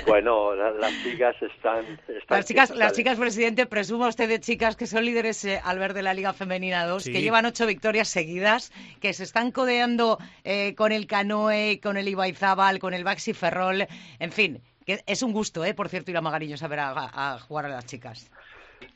[0.07, 1.99] Bueno, las chicas están...
[2.29, 5.93] las, chicas, las chicas, presidente, presuma usted de chicas que son líderes eh, al ver
[5.93, 10.73] de la Liga Femenina 2, que llevan ocho victorias seguidas, que se están codeando eh,
[10.75, 13.87] con el Canoe, con el Ibaizábal, con el Baxi Ferrol,
[14.19, 15.73] en fin, que es un gusto, ¿eh?
[15.73, 18.29] Por cierto, ir a Magariño a ver a, jugar a las chicas.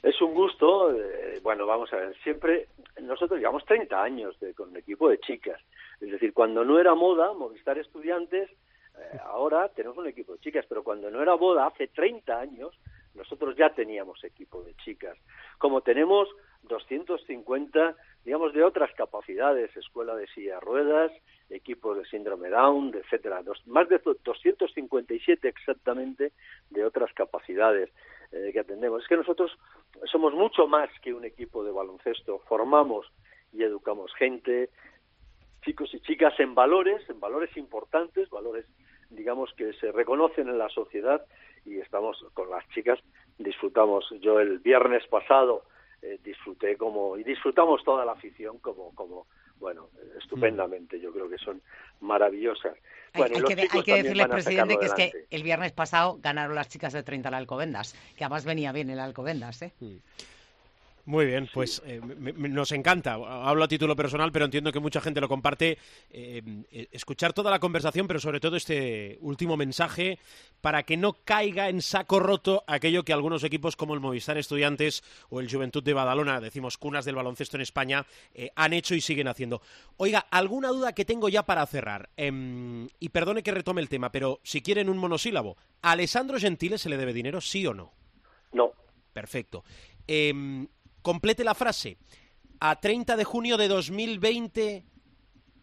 [0.04, 2.67] Es un gusto, eh, bueno, vamos a ver, siempre,
[3.02, 5.60] nosotros llevamos 30 años de, con un equipo de chicas,
[6.00, 10.65] es decir, cuando no era moda, Movistar Estudiantes, eh, ahora tenemos un equipo de chicas,
[10.67, 12.73] pero cuando no era boda, hace 30 años,
[13.13, 15.17] nosotros ya teníamos equipo de chicas.
[15.58, 16.30] Como tenemos
[16.63, 17.95] 250
[18.28, 21.13] digamos, de otras capacidades, escuela de silla ruedas,
[21.50, 26.34] equipos de síndrome Down, etcétera, más de 257 exactamente
[26.69, 27.89] de otras capacidades
[28.31, 29.01] eh, que atendemos.
[29.01, 29.51] Es que nosotros
[30.11, 33.07] somos mucho más que un equipo de baloncesto, formamos
[33.53, 34.69] y educamos gente,
[35.63, 38.65] chicos y chicas en valores, en valores importantes, valores
[39.09, 41.25] digamos que se reconocen en la sociedad
[41.65, 42.99] y estamos con las chicas.
[43.37, 44.05] Disfrutamos.
[44.21, 45.63] Yo el viernes pasado
[46.01, 49.27] eh, disfruté como y disfrutamos toda la afición como como
[49.59, 51.61] bueno estupendamente yo creo que son
[52.01, 52.75] maravillosas
[53.13, 53.23] hay,
[53.83, 57.35] que, decirles presidente que es que el viernes pasado ganaron las chicas de 30 al
[57.35, 59.73] Alcobendas que además venía bien el Alcobendas ¿eh?
[59.79, 59.97] Mm.
[61.07, 63.13] Muy bien, pues eh, nos encanta.
[63.13, 65.77] Hablo a título personal, pero entiendo que mucha gente lo comparte.
[66.09, 70.19] Eh, eh, escuchar toda la conversación, pero sobre todo este último mensaje
[70.59, 75.01] para que no caiga en saco roto aquello que algunos equipos como el Movistar Estudiantes
[75.29, 78.05] o el Juventud de Badalona, decimos cunas del baloncesto en España,
[78.57, 79.61] han hecho y siguen haciendo.
[79.95, 82.09] Oiga, alguna duda que tengo ya para cerrar.
[82.17, 86.77] Em, y perdone que retome el tema, pero si quieren un monosílabo, ¿a Alessandro Gentile
[86.77, 87.93] se le debe dinero, sí o no?
[88.51, 88.73] No.
[89.13, 89.63] Perfecto.
[90.05, 90.67] Em,
[91.07, 91.95] Complete la frase.
[92.59, 94.83] A 30 de junio de 2020,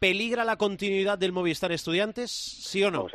[0.00, 2.30] ¿peligra la continuidad del Movistar Estudiantes?
[2.30, 3.08] ¿Sí o no?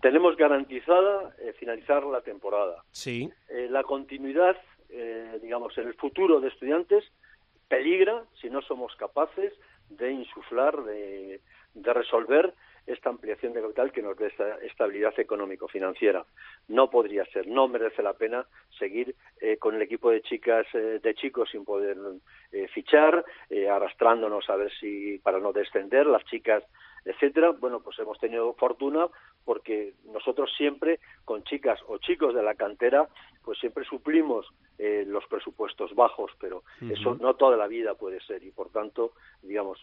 [0.00, 2.82] tenemos garantizada eh, finalizar la temporada.
[2.92, 3.28] Sí.
[3.50, 4.56] Eh, la continuidad,
[4.88, 7.04] eh, digamos, en el futuro de estudiantes
[7.68, 9.52] peligra si no somos capaces
[9.90, 11.42] de insuflar, de,
[11.74, 12.54] de resolver
[12.86, 16.24] esta ampliación de capital que nos dé esta estabilidad económico-financiera.
[16.68, 18.46] No podría ser, no merece la pena
[18.78, 21.96] seguir eh, con el equipo de chicas, eh, de chicos sin poder
[22.52, 23.24] eh, fichar,
[23.70, 26.62] arrastrándonos a ver si para no descender, las chicas
[27.04, 27.52] etcétera.
[27.52, 29.06] Bueno, pues hemos tenido fortuna
[29.44, 33.08] porque nosotros siempre con chicas o chicos de la cantera,
[33.44, 34.44] pues siempre suplimos
[34.78, 39.80] los presupuestos bajos, pero eso no toda la vida puede ser y por tanto, digamos,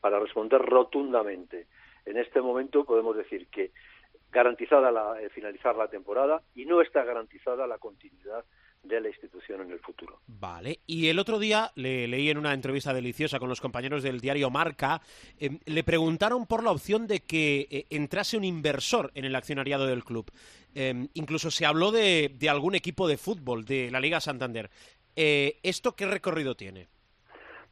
[0.00, 1.66] para responder rotundamente
[2.06, 3.72] en este momento podemos decir que
[4.30, 8.44] garantizada la, eh, finalizar la temporada y no está garantizada la continuidad
[8.82, 10.20] de la institución en el futuro.
[10.26, 10.78] Vale.
[10.86, 14.48] Y el otro día le leí en una entrevista deliciosa con los compañeros del diario
[14.50, 15.00] Marca,
[15.38, 19.86] em, le preguntaron por la opción de que eh, entrase un inversor en el accionariado
[19.86, 20.30] del club.
[20.74, 24.70] Em, incluso se habló de, de, algún equipo de fútbol de la Liga Santander.
[25.14, 26.88] Eh, ¿Esto qué recorrido tiene?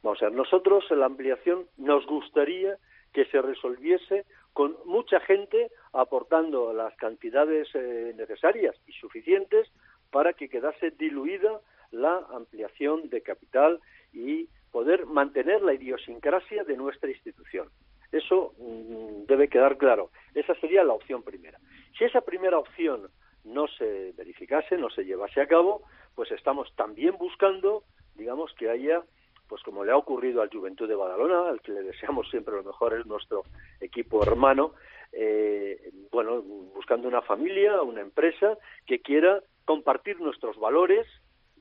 [0.03, 2.77] Vamos a ver, nosotros en la ampliación nos gustaría
[3.13, 9.67] que se resolviese con mucha gente aportando las cantidades eh, necesarias y suficientes
[10.11, 13.79] para que quedase diluida la ampliación de capital
[14.13, 17.69] y poder mantener la idiosincrasia de nuestra institución.
[18.11, 20.11] Eso mm, debe quedar claro.
[20.33, 21.59] Esa sería la opción primera.
[21.97, 23.09] Si esa primera opción
[23.43, 25.83] no se verificase, no se llevase a cabo,
[26.15, 27.83] pues estamos también buscando,
[28.15, 29.03] digamos, que haya
[29.49, 32.63] pues como le ha ocurrido al Juventud de Badalona, al que le deseamos siempre lo
[32.63, 33.43] mejor, es nuestro
[33.81, 34.75] equipo hermano,
[35.11, 41.07] eh, bueno, buscando una familia, una empresa que quiera compartir nuestros valores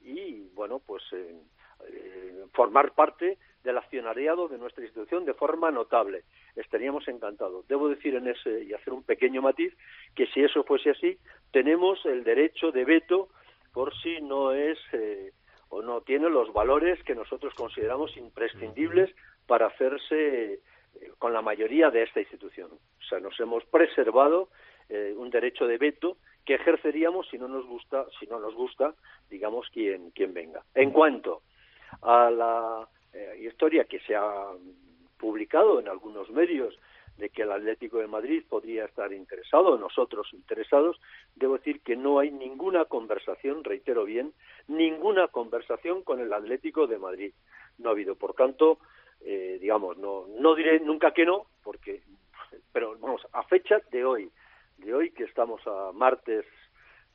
[0.02, 1.40] y, bueno, pues eh,
[1.88, 6.24] eh, formar parte del accionariado de nuestra institución de forma notable.
[6.56, 7.66] Estaríamos encantados.
[7.68, 9.74] Debo decir en ese y hacer un pequeño matiz
[10.14, 11.18] que si eso fuese así,
[11.52, 13.28] tenemos el derecho de veto
[13.72, 14.78] por si no es
[15.70, 19.14] o no tiene los valores que nosotros consideramos imprescindibles
[19.46, 20.60] para hacerse eh,
[21.18, 22.70] con la mayoría de esta institución.
[22.72, 24.48] O sea, nos hemos preservado
[24.88, 28.94] eh, un derecho de veto que ejerceríamos si no nos gusta, si no nos gusta,
[29.28, 30.62] digamos quien quien venga.
[30.74, 31.42] En cuanto
[32.02, 34.52] a la eh, historia que se ha
[35.18, 36.78] publicado en algunos medios
[37.18, 41.00] de que el Atlético de Madrid podría estar interesado, nosotros interesados,
[41.34, 44.32] debo decir que no hay ninguna conversación, reitero bien,
[44.68, 47.32] ninguna conversación con el Atlético de Madrid.
[47.78, 48.78] No ha habido, por tanto,
[49.20, 52.02] eh, digamos, no, no diré nunca que no, porque,
[52.72, 54.30] pero vamos, a fecha de hoy,
[54.78, 56.46] de hoy que estamos a martes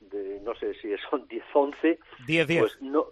[0.02, 2.60] de no sé si son 10 11 10, 10.
[2.60, 3.08] pues no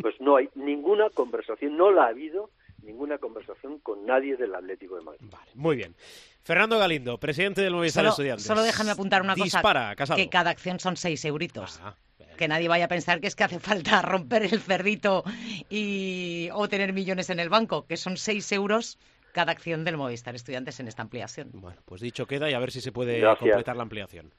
[0.00, 2.48] pues no hay ninguna conversación no la ha habido
[2.82, 5.20] ninguna conversación con nadie del Atlético de Madrid.
[5.30, 5.94] Vale, muy bien.
[6.42, 8.46] Fernando Galindo, presidente del Movistar Estudiantes.
[8.46, 10.16] Solo déjame apuntar una Dispara, cosa.
[10.16, 11.80] Que cada acción son seis euritos.
[11.82, 11.94] Ah,
[12.36, 15.22] que nadie vaya a pensar que es que hace falta romper el cerdito
[15.68, 18.98] y, o tener millones en el banco, que son seis euros
[19.32, 21.50] cada acción del Movistar Estudiantes en esta ampliación.
[21.52, 24.32] Bueno, pues dicho queda y a ver si se puede completar la ampliación.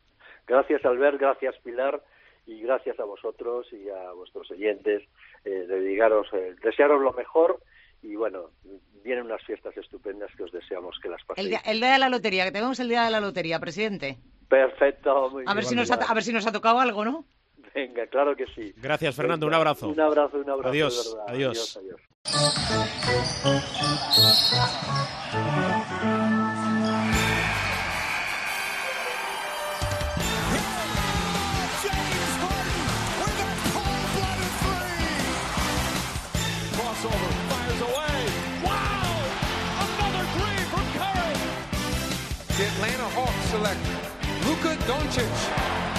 [0.48, 2.02] Gracias, Albert, gracias, Pilar,
[2.48, 5.04] y gracias a vosotros y a vuestros oyentes.
[5.46, 7.62] Eh, dedicaros, eh, desearos lo mejor
[8.04, 8.50] y bueno,
[9.04, 11.60] vienen unas fiestas estupendas que os deseamos que las paséis.
[11.66, 14.18] El día, de la lotería, que tenemos el día de la lotería, presidente.
[14.50, 17.26] Perfecto, muy a Ver si nos ha, a ver si nos ha tocado algo, ¿no?
[17.74, 18.74] Venga, claro que sí.
[18.78, 19.90] Gracias, Fernando, un abrazo.
[19.90, 20.70] Un abrazo, un abrazo.
[20.70, 21.18] adiós.
[21.28, 21.78] adiós.
[21.78, 22.02] adiós.
[37.82, 38.20] away.
[38.64, 39.12] Wow!
[39.86, 41.38] Another three from Curry.
[42.58, 43.84] The Atlanta Hawks select
[44.46, 45.91] Luka Doncic.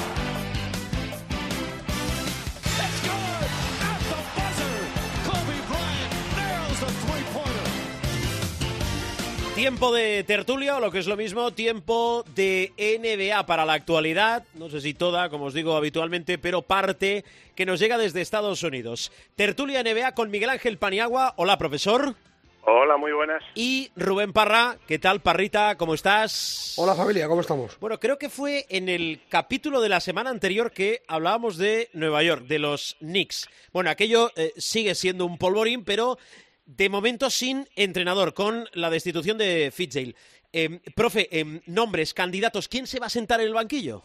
[9.63, 14.43] Tiempo de tertulia, o lo que es lo mismo, tiempo de NBA para la actualidad.
[14.55, 18.65] No sé si toda, como os digo habitualmente, pero parte que nos llega desde Estados
[18.65, 19.13] Unidos.
[19.37, 21.35] Tertulia NBA con Miguel Ángel Paniagua.
[21.37, 22.17] Hola, profesor.
[22.65, 23.41] Hola, muy buenas.
[23.55, 25.77] Y Rubén Parra, ¿qué tal, Parrita?
[25.77, 26.75] ¿Cómo estás?
[26.77, 27.79] Hola, familia, ¿cómo estamos?
[27.79, 32.25] Bueno, creo que fue en el capítulo de la semana anterior que hablábamos de Nueva
[32.25, 33.49] York, de los Knicks.
[33.73, 36.19] Bueno, aquello eh, sigue siendo un polvorín, pero
[36.65, 40.15] de momento sin entrenador, con la destitución de Fitzdale.
[40.53, 44.03] Eh, profe, eh, nombres, candidatos, ¿quién se va a sentar en el banquillo?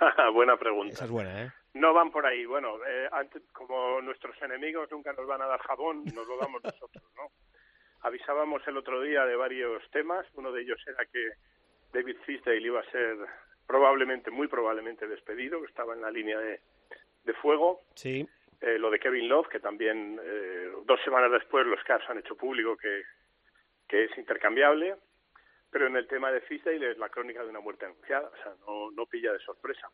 [0.34, 0.94] buena pregunta.
[0.94, 1.52] Esa es buena, ¿eh?
[1.74, 2.44] No van por ahí.
[2.44, 6.62] Bueno, eh, antes, como nuestros enemigos nunca nos van a dar jabón, nos lo damos
[6.64, 7.30] nosotros, ¿no?
[8.02, 10.26] Avisábamos el otro día de varios temas.
[10.34, 11.30] Uno de ellos era que
[11.92, 13.16] David Fisdale iba a ser
[13.66, 16.60] probablemente, muy probablemente despedido, que estaba en la línea de,
[17.24, 17.82] de fuego.
[17.94, 18.26] Sí.
[18.60, 22.36] Eh, lo de Kevin Love, que también eh, dos semanas después los Cavs han hecho
[22.36, 23.02] público que,
[23.88, 24.96] es intercambiable.
[25.70, 28.52] Pero en el tema de Fisdale es la crónica de una muerte anunciada, o sea,
[28.66, 29.88] no, no pilla de sorpresa.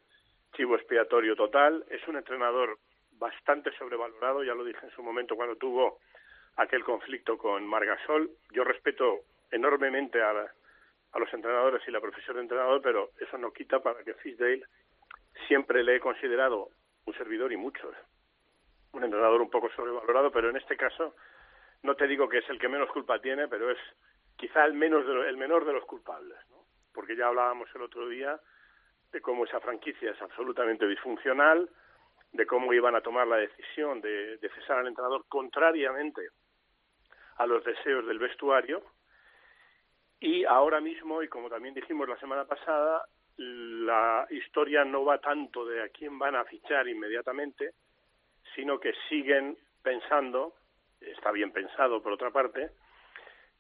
[0.55, 2.79] Chivo expiatorio total, es un entrenador
[3.12, 5.99] bastante sobrevalorado, ya lo dije en su momento cuando tuvo
[6.57, 8.31] aquel conflicto con Margasol.
[8.53, 10.31] Yo respeto enormemente a,
[11.12, 14.62] a los entrenadores y la profesión de entrenador, pero eso no quita para que Fisdale
[15.47, 16.71] siempre le he considerado
[17.05, 17.95] un servidor y muchos.
[18.97, 21.15] Un entrenador un poco sobrevalorado, pero en este caso
[21.83, 23.79] no te digo que es el que menos culpa tiene, pero es
[24.37, 26.65] quizá el, menos de lo, el menor de los culpables, ¿no?
[26.95, 28.41] Porque ya hablábamos el otro día
[29.13, 31.69] de cómo esa franquicia es absolutamente disfuncional,
[32.33, 36.23] de cómo iban a tomar la decisión de, de cesar al entrenador contrariamente
[37.37, 38.83] a los deseos del vestuario.
[40.21, 43.05] Y ahora mismo, y como también dijimos la semana pasada,
[43.37, 47.75] la historia no va tanto de a quién van a fichar inmediatamente,
[48.57, 50.55] sino que siguen pensando,
[51.01, 52.71] está bien pensado por otra parte,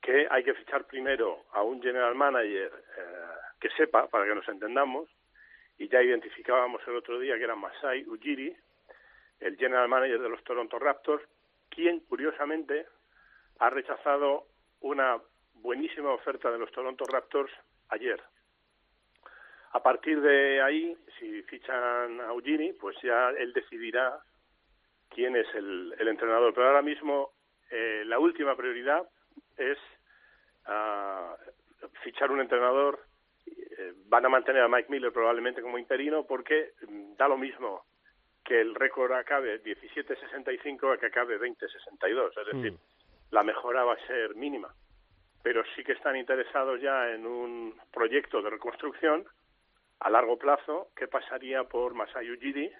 [0.00, 3.02] que hay que fichar primero a un general manager eh,
[3.60, 5.08] que sepa, para que nos entendamos,
[5.78, 8.56] y ya identificábamos el otro día que era Masai Ujiri,
[9.40, 11.22] el general manager de los Toronto Raptors,
[11.68, 12.86] quien curiosamente
[13.58, 14.46] ha rechazado
[14.80, 15.20] una
[15.54, 17.52] buenísima oferta de los Toronto Raptors
[17.88, 18.22] ayer.
[19.72, 24.18] A partir de ahí, si fichan a Ujiri, pues ya él decidirá
[25.16, 26.52] quién es el, el entrenador.
[26.54, 27.32] Pero ahora mismo
[27.70, 29.02] eh, la última prioridad
[29.56, 29.78] es
[30.68, 31.34] uh,
[32.04, 33.00] fichar un entrenador.
[33.46, 37.86] Eh, van a mantener a Mike Miller probablemente como interino porque mm, da lo mismo
[38.44, 42.30] que el récord acabe 17-65 a que acabe 20-62.
[42.38, 42.78] Es decir, mm.
[43.30, 44.72] la mejora va a ser mínima.
[45.42, 49.24] Pero sí que están interesados ya en un proyecto de reconstrucción
[50.00, 52.70] a largo plazo que pasaría por Masai Ujiri,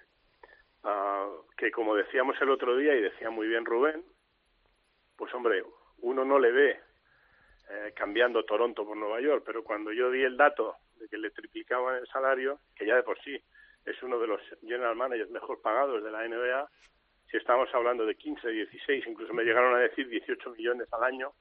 [0.87, 4.03] uh, que como decíamos el otro día y decía muy bien Rubén,
[5.15, 5.63] pues hombre,
[5.99, 6.79] uno no le ve
[7.69, 11.31] eh, cambiando Toronto por Nueva York, pero cuando yo di el dato de que le
[11.31, 13.37] triplicaban el salario, que ya de por sí
[13.85, 16.69] es uno de los general managers mejor pagados de la NBA,
[17.29, 21.33] si estamos hablando de 15, 16, incluso me llegaron a decir 18 millones al año,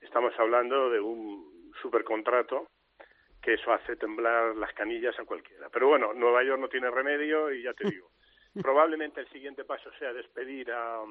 [0.00, 2.68] estamos hablando de un supercontrato
[3.40, 5.68] que eso hace temblar las canillas a cualquiera.
[5.70, 8.08] Pero bueno, Nueva York no tiene remedio y ya te digo,
[8.62, 11.02] probablemente el siguiente paso sea despedir a,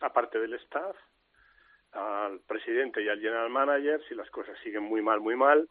[0.00, 0.96] a parte del staff,
[1.92, 5.68] al presidente y al general manager si las cosas siguen muy mal, muy mal,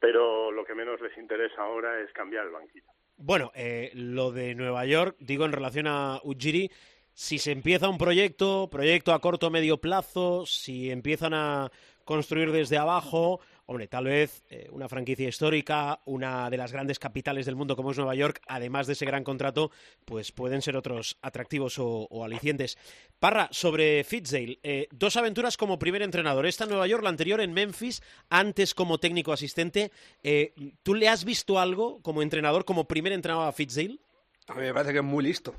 [0.00, 2.84] pero lo que menos les interesa ahora es cambiar el banquillo.
[3.16, 6.70] Bueno, eh, lo de Nueva York, digo en relación a Ujiri,
[7.14, 11.70] si se empieza un proyecto, proyecto a corto o medio plazo, si empiezan a
[12.04, 17.46] construir desde abajo, hombre, tal vez eh, una franquicia histórica, una de las grandes capitales
[17.46, 19.70] del mundo como es Nueva York, además de ese gran contrato,
[20.04, 22.76] pues pueden ser otros atractivos o, alicientes.
[23.18, 27.40] Parra, sobre Fitzdale, eh, dos aventuras como primer entrenador, esta en Nueva York, la anterior
[27.40, 29.92] en Memphis, antes como técnico asistente.
[30.22, 33.98] Eh, ¿Tú le has visto algo como entrenador, como primer entrenador a Fitzdale?
[34.48, 35.54] A mí me parece que es muy listo.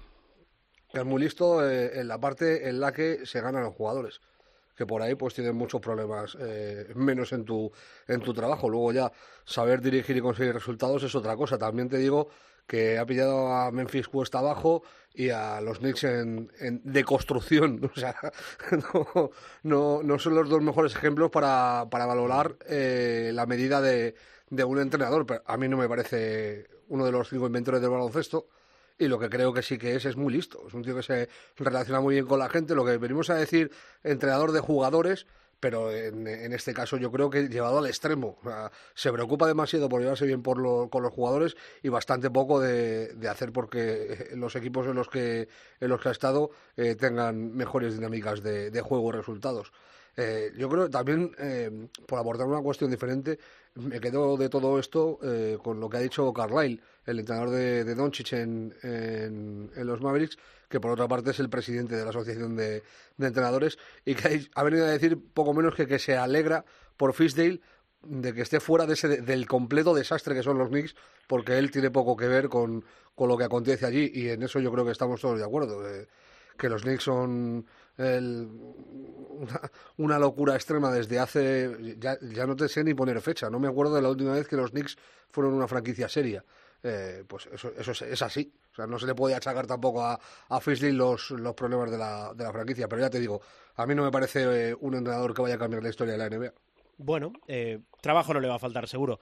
[0.91, 4.21] Es muy listo en la parte en la que se ganan los jugadores
[4.75, 7.71] que por ahí pues tienen muchos problemas eh, menos en tu
[8.07, 9.11] en tu trabajo luego ya
[9.45, 12.29] saber dirigir y conseguir resultados es otra cosa también te digo
[12.67, 17.91] que ha pillado a Memphis cuesta abajo y a los Knicks en, en deconstrucción.
[17.95, 18.15] O sea,
[18.71, 19.31] no,
[19.63, 24.15] no, no, son los dos mejores ejemplos para, para valorar eh, la medida de,
[24.49, 25.25] de un entrenador.
[25.25, 28.47] Pero a mí no me parece uno de los cinco inventores del baloncesto.
[29.03, 30.63] Y lo que creo que sí que es, es muy listo.
[30.67, 32.75] Es un tío que se relaciona muy bien con la gente.
[32.75, 33.71] Lo que venimos a decir,
[34.03, 35.25] entrenador de jugadores,
[35.59, 38.37] pero en, este caso yo creo que llevado al extremo.
[38.95, 43.53] se preocupa demasiado por llevarse bien por con los jugadores y bastante poco de, hacer
[43.53, 45.47] porque los equipos en los que,
[45.79, 49.71] en los que ha estado eh, tengan mejores dinámicas de, de juego y resultados.
[50.15, 53.39] Eh, yo creo también, eh, por abordar una cuestión diferente,
[53.75, 57.83] me quedo de todo esto eh, con lo que ha dicho Carlyle, el entrenador de,
[57.83, 60.37] de Doncic en, en, los Mavericks,
[60.69, 62.83] que por otra parte es el presidente de la Asociación de,
[63.19, 66.65] Entrenadores, y que ha venido a decir poco menos que, que se alegra
[66.97, 67.61] por Fisdale
[68.03, 70.95] de que esté fuera de ese, del completo desastre que son los Knicks,
[71.27, 72.83] porque él tiene poco que ver con,
[73.15, 75.81] con lo que acontece allí, y en eso yo creo que estamos todos de acuerdo.
[76.57, 77.65] que los Knicks son
[79.97, 81.95] una, locura extrema desde hace.
[81.99, 83.49] Ya, ya, no te sé ni poner fecha.
[83.49, 84.97] No me acuerdo de la última vez que los Knicks
[85.29, 86.43] fueron una franquicia seria.
[86.83, 88.53] Eh, pues eso, eso es, así.
[88.71, 90.19] O sea, no se le puede achacar tampoco a,
[90.49, 90.61] a
[90.91, 92.87] los, los problemas de la, de la franquicia.
[92.89, 93.41] Pero ya te digo,
[93.75, 96.17] a mí no me parece eh, un entrenador que vaya a cambiar la historia de
[96.17, 96.53] la NBA.
[96.97, 99.19] Bueno, eh, trabajo no le va a faltar, seguro.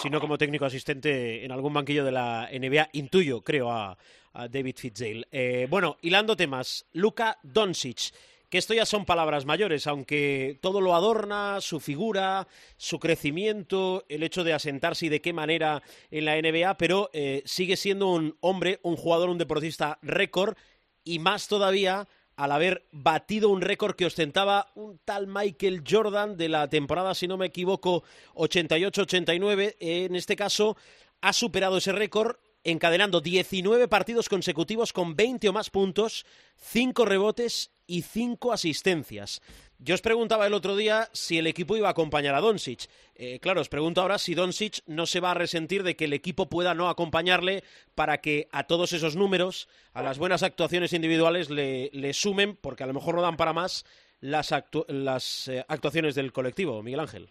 [0.00, 3.98] si no como técnico asistente en algún banquillo de la NBA, intuyo, creo, a,
[4.32, 5.26] a David Fitzdale.
[5.30, 8.12] Eh, bueno, hilando temas, Luka Doncic,
[8.52, 12.46] que esto ya son palabras mayores, aunque todo lo adorna, su figura,
[12.76, 17.42] su crecimiento, el hecho de asentarse y de qué manera en la NBA, pero eh,
[17.46, 20.54] sigue siendo un hombre, un jugador, un deportista récord
[21.02, 26.50] y más todavía al haber batido un récord que ostentaba un tal Michael Jordan de
[26.50, 29.76] la temporada, si no me equivoco, 88-89.
[29.80, 30.76] En este caso,
[31.22, 36.26] ha superado ese récord encadenando 19 partidos consecutivos con 20 o más puntos,
[36.56, 39.42] 5 rebotes y 5 asistencias.
[39.78, 42.88] Yo os preguntaba el otro día si el equipo iba a acompañar a Doncic.
[43.14, 46.14] Eh, claro, os pregunto ahora si Doncic no se va a resentir de que el
[46.14, 47.64] equipo pueda no acompañarle
[47.94, 52.86] para que a todos esos números, a las buenas actuaciones individuales, le, sumen, porque a
[52.86, 53.84] lo mejor no dan para más,
[54.20, 54.54] las,
[54.88, 56.82] las eh, actuaciones del colectivo.
[56.82, 57.28] Miguel Ángel.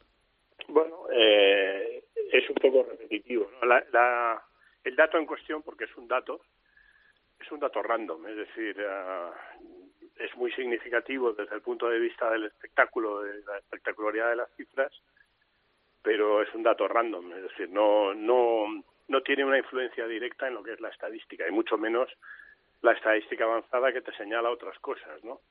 [0.67, 3.49] Bueno, eh, es un poco repetitivo.
[3.63, 4.43] la,
[4.83, 6.41] el dato en cuestión, porque es un dato,
[7.39, 9.80] es un dato random, es decir, uh,
[10.23, 14.51] es muy significativo desde el punto de vista del espectáculo, de la espectacularidad de las
[14.55, 14.91] cifras,
[16.01, 20.55] pero es un dato random, es decir, no, no, no tiene una influencia directa en
[20.55, 22.09] lo que es la estadística, y mucho menos
[22.81, 25.41] la estadística avanzada que te señala otras cosas, ¿no?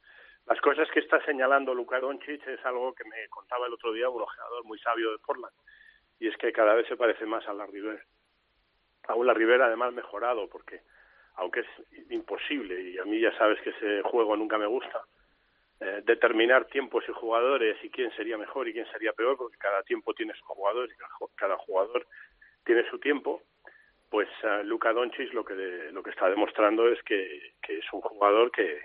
[0.47, 4.09] Las cosas que está señalando Luka Doncic es algo que me contaba el otro día
[4.09, 5.55] un ojeador muy sabio de Portland,
[6.18, 8.03] y es que cada vez se parece más a la River
[9.11, 10.83] aún la Rivera además mejorado porque
[11.37, 15.03] aunque es imposible y a mí ya sabes que ese juego nunca me gusta
[15.81, 19.83] eh, determinar tiempos y jugadores y quién sería mejor y quién sería peor porque cada
[19.83, 20.95] tiempo tiene su jugador y
[21.37, 22.07] cada jugador
[22.64, 23.43] tiene su tiempo
[24.11, 25.55] pues uh, Luka Doncic lo que
[25.93, 28.81] lo que está demostrando es que, que es un jugador que,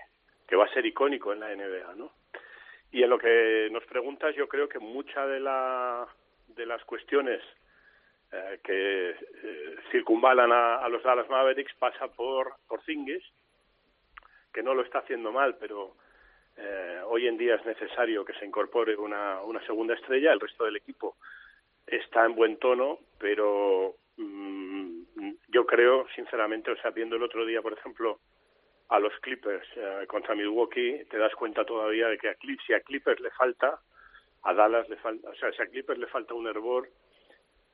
[0.48, 2.12] que va a ser icónico en la NBA no
[2.92, 6.06] y en lo que nos preguntas yo creo que mucha de la
[6.48, 7.42] de las cuestiones
[8.32, 13.22] eh, que eh, circunvalan a, los Dallas Mavericks pasa por, por Zingis,
[14.52, 15.94] que no lo está haciendo mal, pero
[16.56, 20.32] eh, hoy en día es necesario que se incorpore una, una segunda estrella.
[20.32, 21.16] El resto del equipo
[21.86, 25.02] está en buen tono, pero mm,
[25.48, 28.18] yo creo, sinceramente, o sea, viendo el otro día, por ejemplo,
[28.88, 29.68] a los Clippers
[30.06, 33.80] contra Milwaukee, te das cuenta todavía de que a Clippers, si a Clippers le falta,
[34.42, 36.88] a Dallas le falta, o sea, si a Clippers le falta un hervor,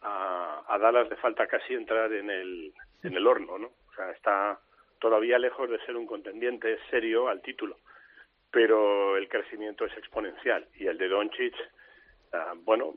[0.02, 2.72] a, Dallas le falta casi entrar en el,
[3.02, 3.68] en el horno, ¿no?
[3.68, 4.58] O sea, está
[4.98, 7.78] todavía lejos de ser un contendiente serio al título,
[8.50, 11.54] pero el crecimiento es exponencial y el de Doncic,
[12.32, 12.94] ah, bueno,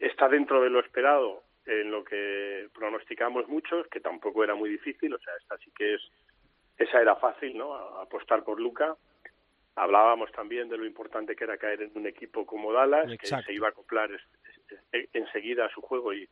[0.00, 5.14] está dentro de lo esperado en lo que pronosticamos muchos, que tampoco era muy difícil,
[5.14, 6.02] o sea, esta sí que es,
[6.76, 7.74] esa era fácil, ¿no?
[7.74, 8.96] apostar por Luca.
[9.76, 13.52] Hablábamos también de lo importante que era caer en un equipo como Dallas, que se
[13.52, 14.10] iba a acoplar
[15.12, 16.28] enseguida a su juego y,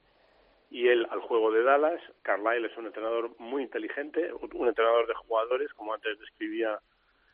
[0.73, 2.01] y él al juego de Dallas.
[2.23, 6.79] Carlisle es un entrenador muy inteligente, un entrenador de jugadores, como antes describía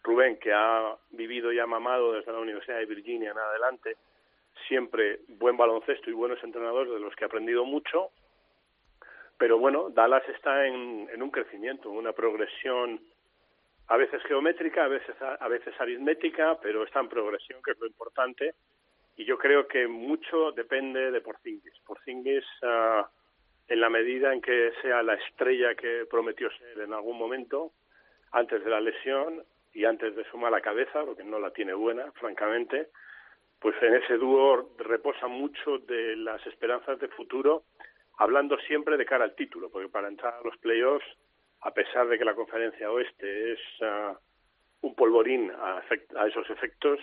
[0.03, 3.97] Rubén, que ha vivido y ha mamado desde la Universidad de Virginia en adelante,
[4.67, 8.11] siempre buen baloncesto y buenos entrenadores de los que ha aprendido mucho.
[9.39, 13.01] Pero bueno, Dallas está en, en un crecimiento, una progresión
[13.87, 17.87] a veces geométrica, a veces, a veces aritmética, pero está en progresión, que es lo
[17.87, 18.55] importante
[19.19, 21.75] y yo creo que mucho depende de Porzingis.
[21.85, 23.05] Porzingis uh,
[23.67, 27.73] en la medida en que sea la estrella que prometió ser en algún momento,
[28.31, 29.43] antes de la lesión
[29.75, 32.91] y antes de su mala cabeza, porque no la tiene buena, francamente,
[33.59, 37.65] pues en ese dúo reposa mucho de las esperanzas de futuro,
[38.19, 41.07] hablando siempre de cara al título, porque para entrar a los playoffs,
[41.63, 44.17] a pesar de que la conferencia oeste es ah,
[44.83, 45.83] un polvorín a,
[46.29, 47.01] esos efectos,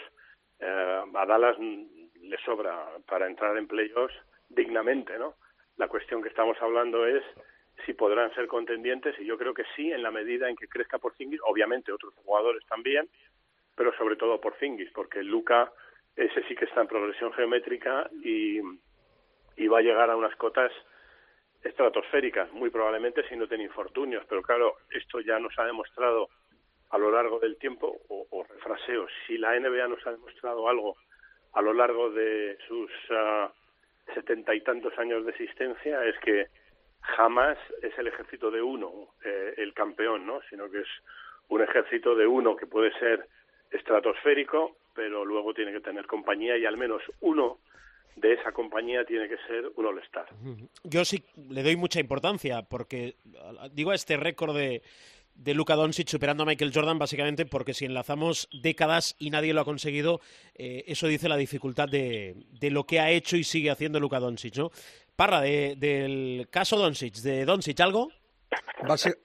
[0.59, 1.57] eh, a Dallas
[2.25, 4.15] le sobra para entrar en playoffs
[4.49, 5.35] dignamente, ¿no?
[5.77, 7.23] La cuestión que estamos hablando es
[7.85, 10.97] si podrán ser contendientes y yo creo que sí en la medida en que crezca
[10.97, 13.09] por Porzingis, obviamente otros jugadores también,
[13.75, 15.71] pero sobre todo por Porzingis, porque Luca
[16.15, 18.59] ese sí que está en progresión geométrica y,
[19.57, 20.71] y va a llegar a unas cotas
[21.61, 26.29] estratosféricas, muy probablemente si no tiene infortunios, pero claro, esto ya nos ha demostrado
[26.91, 30.95] a lo largo del tiempo, o, o refraseo, si la NBA nos ha demostrado algo
[31.55, 33.51] a lo largo de sus ah,
[34.13, 36.47] setenta y tantos años de existencia, es que
[37.01, 38.91] jamás es el ejército de uno
[39.23, 40.41] eh, el campeón, ¿no?
[40.49, 40.87] sino que es
[41.49, 43.27] un ejército de uno que puede ser
[43.71, 47.59] estratosférico, pero luego tiene que tener compañía y al menos uno
[48.15, 50.27] de esa compañía tiene que ser un All-Star.
[50.83, 53.15] Yo sí le doy mucha importancia porque
[53.73, 54.81] digo a este récord de,
[55.35, 59.61] de Luka Doncic superando a Michael Jordan básicamente porque si enlazamos décadas y nadie lo
[59.61, 60.21] ha conseguido,
[60.55, 64.19] eh, eso dice la dificultad de, de, lo que ha hecho y sigue haciendo Luka
[64.19, 64.71] Doncic, ¿no?
[65.15, 68.09] Parra, de, del caso Doncic, de Doncic, ¿algo?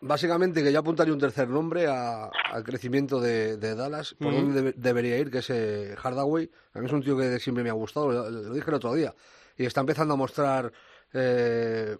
[0.00, 5.30] básicamente que yo apuntaría un tercer nombre al crecimiento de, Dallas, por donde debería ir,
[5.30, 6.50] que es eh, Hardaway.
[6.74, 9.14] A mí es un tío que siempre me ha gustado, lo, dije el otro día.
[9.56, 10.72] Y está empezando a mostrar
[11.12, 11.96] eh,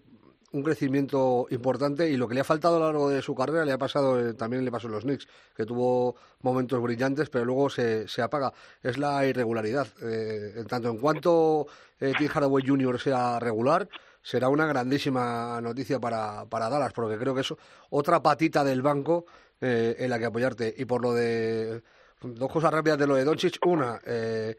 [0.52, 3.64] un crecimiento importante y lo que le ha faltado a lo largo de su carrera
[3.64, 7.44] le ha pasado, eh, también le pasó en los Knicks, que tuvo momentos brillantes, pero
[7.44, 8.52] luego se, se apaga.
[8.82, 9.86] Es la irregularidad.
[10.02, 11.66] en tanto en cuanto
[11.98, 12.98] Tim Hardaway Jr.
[12.98, 13.88] sea regular,
[14.22, 17.54] será una grandísima noticia para, para Dallas, porque creo que es
[17.90, 19.26] otra patita del banco
[19.60, 20.74] eh, en la que apoyarte.
[20.76, 21.82] Y por lo de.
[22.22, 23.58] Dos cosas rápidas de lo de Doncic.
[23.64, 24.56] Una, eh,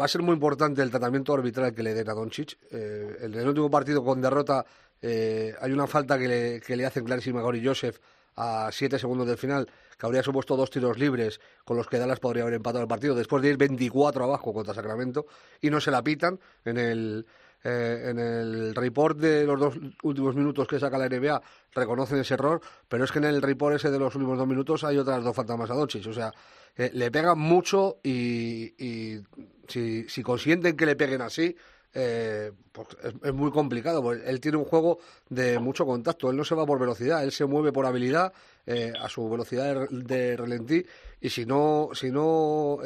[0.00, 2.58] va a ser muy importante el tratamiento arbitral que le den a Doncic.
[2.70, 4.64] Eh, el último partido con derrota
[5.60, 7.98] hay una falta que le, que le hacen clarísima a Gori Joseph
[8.36, 12.20] a siete segundos del final, que habría supuesto dos tiros libres con los que Dallas
[12.20, 15.26] podría haber empatado el partido después de ir 24 abajo contra Sacramento
[15.60, 17.26] y no se la pitan en el
[17.66, 21.40] eh, en el report de los dos últimos minutos que saca la NBA
[21.74, 24.84] reconocen ese error, pero es que en el report ese de los últimos dos minutos
[24.84, 26.06] hay otras dos faltas más a Doncic.
[26.06, 26.30] O sea,
[26.76, 28.74] eh, le pegan mucho y,
[29.66, 31.56] si, consienten que le peguen así,
[31.94, 32.88] eh, pues
[33.22, 34.02] es, muy complicado.
[34.02, 36.30] Porque él tiene un juego de mucho contacto.
[36.30, 38.32] Él no se va por velocidad, él se mueve por habilidad
[38.98, 40.84] a su velocidad de, de, relentí.
[41.20, 42.78] Y si no, si no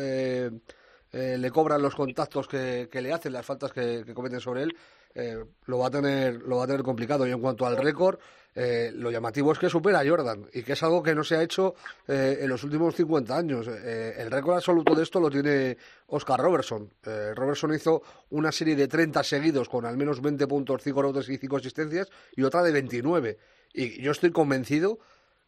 [1.13, 4.77] eh, le cobran los contactos que, le hacen, las faltas que, cometen sobre él,
[5.15, 7.27] eh, lo va a tener lo va a tener complicado.
[7.27, 8.19] Y en cuanto al récord,
[8.55, 11.37] eh, lo llamativo es que supera a Jordan y que es algo que no se
[11.37, 11.75] ha hecho
[12.07, 13.67] en los últimos 50 años.
[13.69, 15.77] el récord absoluto de esto lo tiene
[16.09, 16.93] Oscar Robertson.
[17.35, 21.37] Robertson hizo una serie de 30 seguidos con al menos 20 puntos, 5 rebotes y
[21.37, 23.39] 5 asistencias y otra de 29.
[23.75, 24.99] Y yo estoy convencido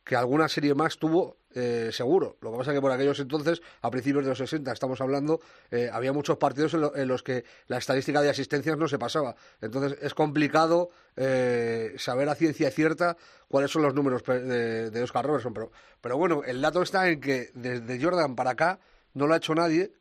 [0.04, 2.36] que alguna serie más tuvo eh, seguro.
[2.40, 5.40] Lo que pasa es que por aquellos entonces, a principios de los 60, estamos hablando,
[5.70, 9.34] eh, había muchos partidos en, los que la estadística de asistencias no se pasaba.
[9.60, 13.16] Entonces es complicado eh, saber a ciencia cierta
[13.48, 15.52] cuáles son los números de, Oscar Robertson.
[15.52, 18.78] Pero, pero bueno, el dato está en que desde Jordan para acá
[19.14, 19.92] no lo ha hecho nadie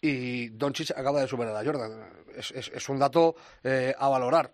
[0.00, 2.24] y Doncic acaba de superar a Jordan.
[2.36, 3.34] Es, es un dato
[3.64, 4.52] a valorar.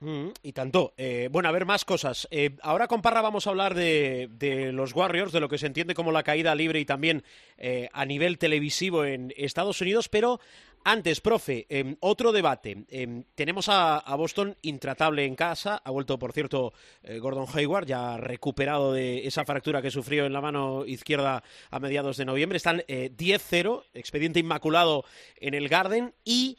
[0.00, 0.94] Mm, y tanto.
[0.96, 2.26] Eh, bueno, a ver, más cosas.
[2.30, 5.94] Eh, ahora con Parra vamos a hablar de, los Warriors, de lo que se entiende
[5.94, 7.22] como la caída libre y también
[7.58, 10.40] eh, a nivel televisivo en Estados Unidos, pero
[10.84, 12.86] antes, profe, em, otro debate.
[12.88, 15.82] Em, tenemos a, Boston intratable en casa.
[15.84, 16.72] Ha vuelto, por cierto,
[17.20, 22.16] Gordon Hayward, ya recuperado de esa fractura que sufrió en la mano izquierda a mediados
[22.16, 22.56] de noviembre.
[22.56, 25.04] Están 10-0, expediente inmaculado
[25.36, 26.56] en el Garden y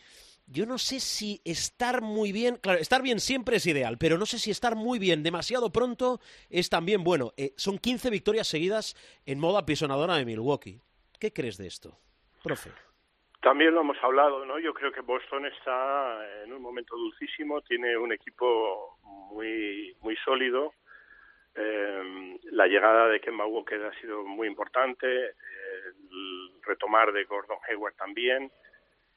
[0.52, 4.26] yo no sé si estar muy bien, claro, estar bien siempre es ideal, pero no
[4.26, 7.32] sé si estar muy bien demasiado pronto es también bueno.
[7.38, 8.96] Eh, son 15 victorias seguidas
[9.26, 10.80] en modo apisonadora de Milwaukee.
[11.20, 11.98] ¿Qué crees de esto,
[12.44, 12.72] profe?
[13.42, 14.60] También lo hemos hablado, ¿no?
[14.60, 20.74] Yo creo que Boston está en un momento dulcísimo, tiene un equipo muy muy sólido.
[21.56, 27.96] Eh, la llegada de Kemba Walker ha sido muy importante, el retomar de Gordon Hayward
[27.96, 28.52] también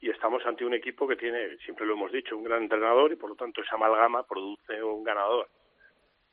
[0.04, 3.16] y estamos ante un equipo que tiene, siempre lo hemos dicho, un gran entrenador y
[3.16, 5.48] por lo tanto esa amalgama produce un ganador.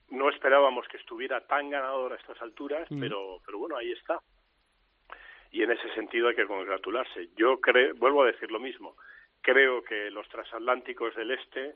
[0.10, 3.00] No esperábamos que estuviera tan ganador a estas alturas, mm.
[3.00, 4.20] pero, pero bueno, ahí está.
[5.52, 7.30] Y en ese sentido hay que congratularse.
[7.38, 8.98] Yo creo, vuelvo a decir lo mismo,
[9.40, 11.76] creo que los transatlánticos del este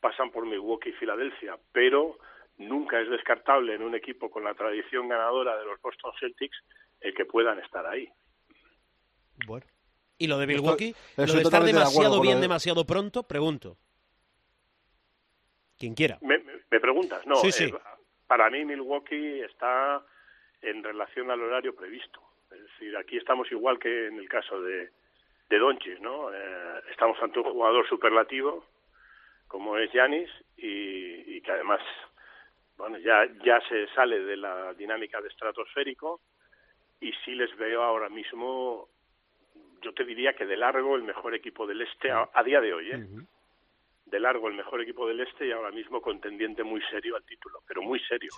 [0.00, 2.18] pasan por Milwaukee y Filadelfia, pero
[2.58, 6.60] nunca es descartable en un equipo con la tradición ganadora de los Boston Celtics
[7.00, 8.08] el que puedan estar ahí.
[9.46, 9.64] Bueno.
[10.18, 10.94] ¿Y lo de Milwaukee?
[11.16, 13.22] ¿Lo de estar demasiado bien, demasiado pronto?
[13.24, 13.76] Pregunto.
[15.78, 16.18] Quien quiera.
[16.22, 16.38] ¿Me,
[16.80, 17.26] preguntas?
[17.26, 17.64] No, sí, sí.
[17.64, 17.74] Eh,
[18.26, 20.02] para mí Milwaukee está
[20.62, 22.20] en relación al horario previsto.
[22.50, 24.90] Es decir, aquí estamos igual que en el caso de,
[25.48, 26.32] de Donchis, ¿no?
[26.32, 28.64] Eh, estamos ante un jugador superlativo
[29.48, 31.80] como es Yanis y, que además
[32.76, 36.20] bueno ya ya se sale de la dinámica de estratosférico
[37.00, 38.88] y sí les veo ahora mismo
[39.82, 42.90] yo te diría que de largo el mejor equipo del este a, día de hoy
[42.90, 43.06] ¿eh?
[44.06, 47.60] de largo el mejor equipo del este y ahora mismo contendiente muy serio al título
[47.66, 48.30] pero muy serio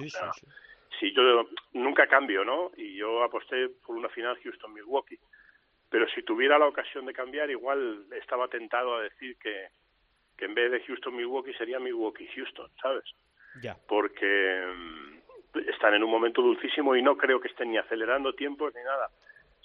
[0.99, 5.19] si yo nunca cambio no y yo aposté por una final Houston Milwaukee
[5.91, 9.69] pero si tuviera la ocasión de cambiar, igual estaba tentado a decir que,
[10.37, 13.05] que en vez de Houston-Milwaukee sería Milwaukee-Houston, ¿sabes?
[13.63, 13.77] Ya.
[13.89, 18.75] Porque mm, están en un momento dulcísimo y no creo que estén ni acelerando tiempos
[18.75, 19.09] ni nada.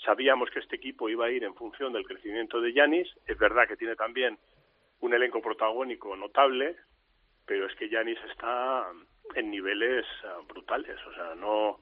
[0.05, 3.07] Sabíamos que este equipo iba a ir en función del crecimiento de Yanis.
[3.25, 4.37] Es verdad que tiene también
[4.99, 6.75] un elenco protagónico notable,
[7.45, 8.85] pero es que Yanis está
[9.35, 10.97] en niveles ah, brutales.
[11.07, 11.79] O sea, no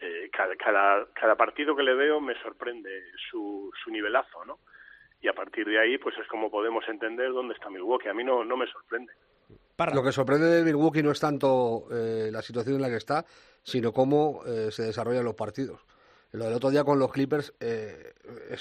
[0.00, 2.90] eh, cada, cada, cada, partido que le veo me sorprende
[3.30, 4.58] su, su nivelazo, ¿no?
[5.20, 8.08] Y a partir de ahí, pues es como podemos entender dónde está Milwaukee.
[8.08, 9.12] A mí no, no me sorprende.
[9.94, 13.24] Lo que sorprende de Milwaukee no es tanto eh, la situación en la que está,
[13.62, 15.80] sino cómo eh, se desarrollan los partidos.
[16.32, 18.14] Lo del otro día con los Clippers eh,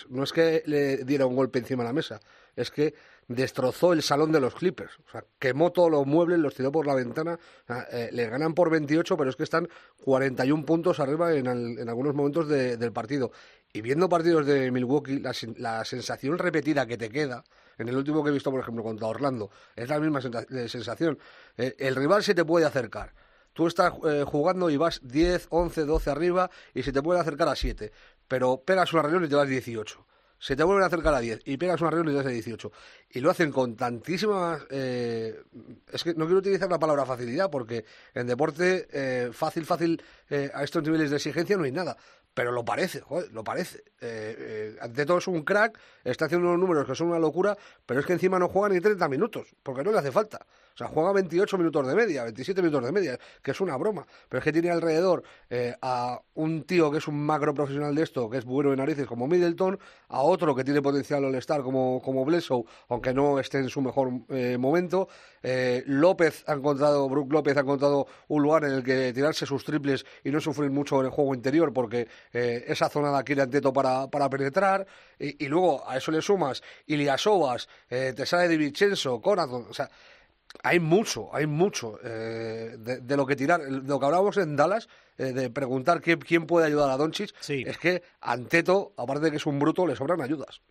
[0.10, 2.20] no es que le diera un golpe encima de la mesa,
[2.56, 2.96] es que
[3.28, 4.98] destrozó el salón de los Clippers.
[5.08, 7.40] O sea, quemó todos los muebles, los tiró por la ventana.
[7.92, 9.70] Eh, le ganan por 28, pero es que están
[10.04, 13.32] 41 puntos arriba en, algunos momentos del partido.
[13.72, 17.44] Y viendo partidos de Milwaukee, la, sensación repetida que te queda,
[17.78, 21.20] en el último que he visto, por ejemplo, contra Orlando, es la misma sensación.
[21.56, 23.14] Eh, el rival se te puede acercar
[23.60, 27.50] Tú estás eh, jugando y vas 10, 11, 12 arriba y se te puede acercar
[27.50, 27.92] a 7,
[28.26, 30.08] pero pegas una reunión y te vas 18.
[30.40, 32.34] Se te vuelven a acercar a 10 y pegas una reunión y te vas a
[32.34, 32.72] 18.
[33.10, 34.66] Y lo hacen con tantísima...
[34.70, 35.44] Eh,
[35.92, 37.84] es que no quiero utilizar la palabra facilidad porque
[38.14, 40.02] en deporte eh, fácil, fácil
[40.54, 41.98] a estos niveles de exigencia no hay nada
[42.40, 43.84] pero lo parece, joder, lo parece.
[44.00, 48.00] Eh, ante todo es un crack, está haciendo unos números que son una locura, pero
[48.00, 50.46] es que encima no juega ni 30 minutos, porque no le hace falta.
[50.80, 54.08] O sea, juega 28 minutos de media, 27 minutos de media, que es una broma.
[54.30, 58.04] Pero es que tiene alrededor eh, a un tío que es un macro profesional de
[58.04, 59.78] esto, que es bueno de narices como Middleton,
[60.08, 62.26] a otro que tiene potencial al estar como, como
[62.88, 65.10] aunque no esté en su mejor eh, momento.
[65.44, 69.66] Eh, López ha encontrado, Brook López ha encontrado un lugar en el que tirarse sus
[69.66, 73.42] triples y no sufrir mucho en el juego interior, porque esa zona de aquí le
[73.42, 74.88] Anteto para, para penetrar.
[75.20, 79.90] Y, luego a eso le sumas Iliasovas, te sale de Vincenzo, Conaton, o sea
[80.64, 83.62] hay mucho, hay mucho eh, de, lo que tirar.
[83.62, 87.78] De lo que hablábamos en Dallas, eh, de preguntar quién, puede ayudar a Doncic, es
[87.78, 90.62] que Anteto, aparte de que es un bruto, le sobran ayudas.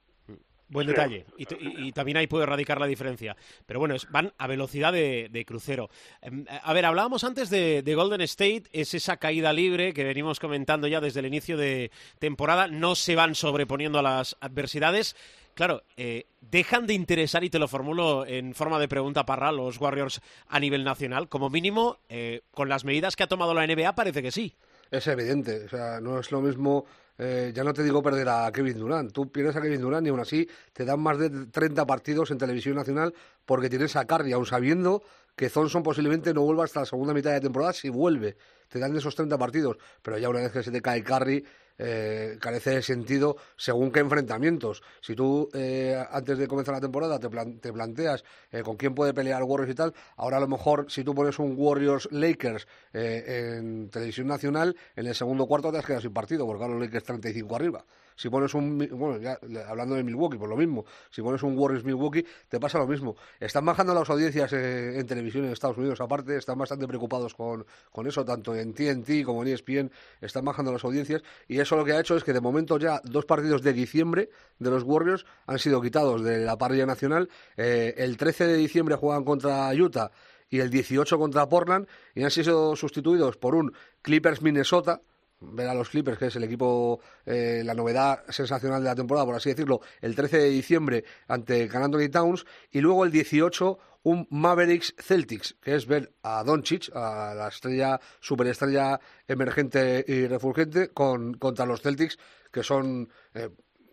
[0.71, 1.25] Buen detalle.
[1.39, 3.37] Y, también ahí puede radicar la diferencia.
[3.65, 5.89] Pero bueno, van a velocidad de, crucero.
[6.21, 10.87] Em, a ver, hablábamos antes de, Golden State, es esa caída libre que venimos comentando
[10.87, 12.69] ya desde el inicio de temporada.
[12.69, 15.17] No se van sobreponiendo a las adversidades.
[15.59, 19.81] Claro, eh, ¿dejan de interesar, y te lo formulo en forma de pregunta para los
[19.81, 21.29] Warriors a nivel nacional?
[21.29, 24.55] Como mínimo, eh, con las medidas que ha tomado la NBA, parece que sí.
[24.89, 26.87] Es evidente, o sea, no es lo mismo,
[27.19, 30.11] eh, ya no te digo perder a Kevin Durant, tú pierdes a Kevin Durant y
[30.11, 33.13] aún así te dan más de 30 partidos en televisión nacional
[33.45, 35.03] porque tienes a Curry, aún sabiendo
[35.35, 38.37] que Thompson posiblemente no vuelva hasta la segunda mitad de temporada, si vuelve,
[38.69, 41.45] te dan esos 30 partidos, pero ya una vez que se te cae Curry,
[41.79, 44.83] eh, carece de sentido según qué enfrentamientos.
[45.01, 49.15] Si tú eh, antes de comenzar la temporada te, te planteas eh, con quién puede
[49.15, 53.91] pelear Warriors y tal, ahora a lo mejor si tú pones un Warriors Lakers en
[53.91, 57.05] televisión nacional, en el segundo cuarto te has quedado sin partido, porque ahora los Lakers
[57.05, 57.85] 35 arriba.
[58.19, 59.39] Si pones un, bueno, ya
[59.69, 63.15] hablando de Milwaukee, por lo mismo, si pones un Warriors Milwaukee, te pasa lo mismo.
[63.39, 68.09] Están bajando las audiencias en televisión en Estados Unidos, aparte, están bastante preocupados con, con
[68.09, 71.93] eso, tanto en TNT como en ESPN, están bajando las audiencias, y eso lo que
[71.93, 75.61] ha hecho es que de momento ya dos partidos de diciembre de los Warriors han
[75.61, 77.29] sido quitados de la parrilla nacional.
[77.57, 80.11] Eh, el 13 de diciembre juegan contra Utah
[80.51, 85.03] y el 18 contra Portland, y han sido sustituidos por un Clippers Minnesota,
[85.41, 89.27] ver a los Clippers, que es el equipo, eh, la novedad sensacional de la temporada,
[89.27, 93.79] por así decirlo, el 13 de diciembre ante Can Anthony Towns, y luego el 18
[94.05, 100.89] un Mavericks Celtics, que es ver a Doncic, a la estrella, superestrella emergente y refulgente,
[100.89, 102.19] con, contra los Celtics,
[102.51, 103.09] que son...
[103.35, 103.51] Eh,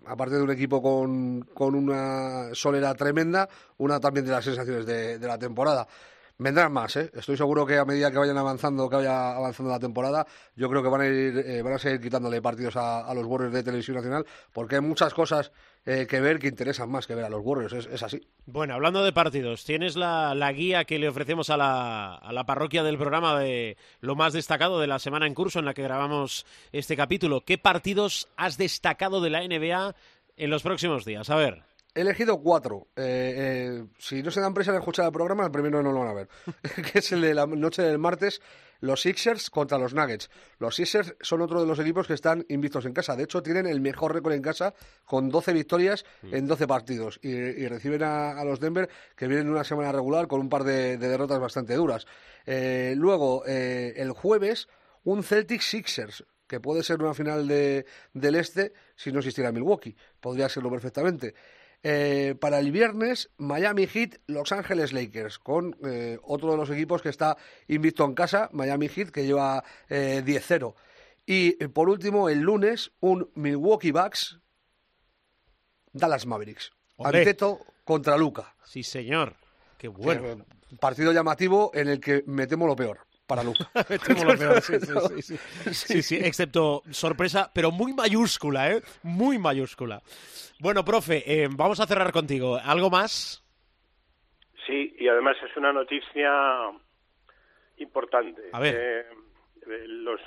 [0.07, 5.17] aparte de un equipo con, con una solera tremenda, una también de las sensaciones de,
[5.17, 5.87] de la temporada.
[6.37, 7.09] Vendrán más, ¿eh?
[7.13, 10.83] Estoy seguro que a medida que vayan avanzando, que vaya avanzando la temporada, yo creo
[10.83, 13.95] que van a ir, eh, van a seguir quitándole partidos a, los Warriors de Televisión
[13.95, 15.53] Nacional, porque hay muchas cosas
[15.85, 18.19] eh, que ver que interesan más que ver a los Warriors, es, así.
[18.45, 22.83] Bueno, hablando de partidos, tienes la, guía que le ofrecemos a la, a la parroquia
[22.83, 26.45] del programa de lo más destacado de la semana en curso en la que grabamos
[26.73, 27.45] este capítulo.
[27.45, 29.95] ¿Qué partidos has destacado de la NBA
[30.35, 31.29] en los próximos días?
[31.29, 31.74] A ver.
[31.95, 32.87] He elegido cuatro.
[32.97, 35.99] Eh, eh, si no se dan prisa en escuchar el programa, el primero no lo
[35.99, 36.27] van a ver.
[36.91, 38.41] que es el de la noche del martes,
[38.81, 40.29] los Sixers contra los Nuggets.
[40.59, 43.15] Los Sixers son otro de los equipos que están invictos en casa.
[43.15, 44.73] De hecho, tienen el mejor récord en casa
[45.05, 46.35] con 12 victorias mm.
[46.35, 47.17] en 12 partidos.
[47.23, 51.39] Y, reciben a, los Denver, que vienen una semana regular con un par de, derrotas
[51.39, 52.05] bastante duras.
[52.45, 54.67] Eh, luego, el jueves,
[55.05, 59.95] un Celtic Sixers que puede ser una final de, del este si no existiera Milwaukee.
[60.19, 61.33] Podría serlo perfectamente.
[61.87, 67.03] Eh, para el viernes, Miami Heat, Los Ángeles Lakers, con eh, otro de los equipos
[67.03, 70.73] que está invicto en casa, Miami Heat, que lleva 10-0.
[71.27, 74.39] Eh, y por último, el lunes, un Milwaukee Bucks,
[75.93, 76.71] Dallas Mavericks.
[76.97, 78.55] Anteto contra Luca.
[78.63, 79.35] Sí, señor.
[79.77, 80.43] Qué bueno.
[80.79, 83.69] partido llamativo en el que metemos lo peor para Luca.
[84.61, 85.37] sí, sí,
[85.73, 88.81] sí, sí, excepto sorpresa, pero muy mayúscula, ¿eh?
[89.03, 90.01] Muy mayúscula.
[90.59, 92.57] Bueno, profe, eh, vamos a cerrar contigo.
[92.63, 93.43] ¿Algo más?
[94.65, 96.31] Sí, y además es una noticia
[97.77, 98.41] importante.
[98.51, 98.75] A ver.
[98.75, 100.21] Eh, los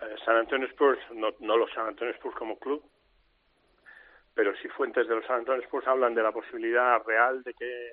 [0.00, 2.82] eh, San Antonio Spurs, no, no los San Antonio Spurs como club,
[4.34, 7.90] pero sí fuentes de los San Antonio Spurs hablan de la posibilidad real de que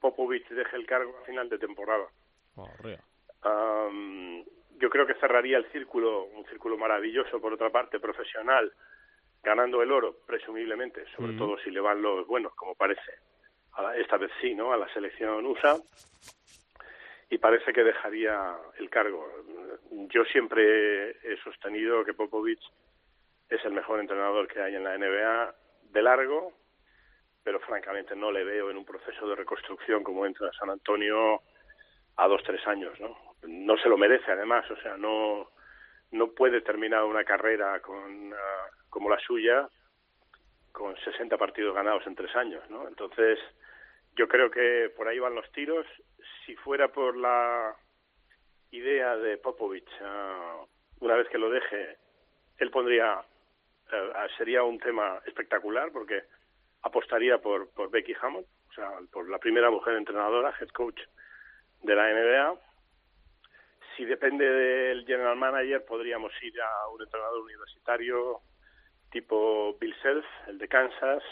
[0.00, 2.06] Popovich deje el cargo a final de temporada.
[2.56, 2.68] Oh,
[3.44, 8.72] yo creo que cerraría el círculo, un círculo maravilloso por otra parte, profesional,
[9.42, 13.12] ganando el oro, presumiblemente, sobre todo si le van los buenos, como parece.
[13.96, 14.72] esta vez sí, ¿no?
[14.72, 15.76] A la selección USA.
[17.30, 19.26] Y parece que dejaría el cargo.
[19.90, 22.62] Yo siempre he sostenido que Popovich
[23.48, 25.54] es el mejor entrenador que hay en la NBA
[25.92, 26.52] de largo,
[27.42, 31.40] pero francamente no le veo en un proceso de reconstrucción como entra San Antonio
[32.16, 33.31] a dos, tres años, ¿no?
[33.42, 35.50] No se lo merece, además, o sea, no,
[36.12, 39.68] no puede terminar una carrera con, ah, como la suya
[40.70, 42.88] con 60 partidos ganados en tres años, ¿no?
[42.88, 43.38] Entonces,
[44.16, 45.86] yo creo que por ahí van los tiros.
[46.44, 47.74] Si fuera por la
[48.70, 50.64] idea de Popovich, ah,
[51.00, 51.98] una vez que lo deje,
[52.58, 53.22] él pondría,
[53.92, 56.22] eh, sería un tema espectacular porque
[56.82, 61.00] apostaría por, por Becky Hammond, o sea, por la primera mujer entrenadora, head coach
[61.82, 62.71] de la NBA
[63.96, 68.40] si depende del general manager, podríamos ir a un entrenador universitario
[69.10, 71.22] tipo Bill Self, el de Kansas,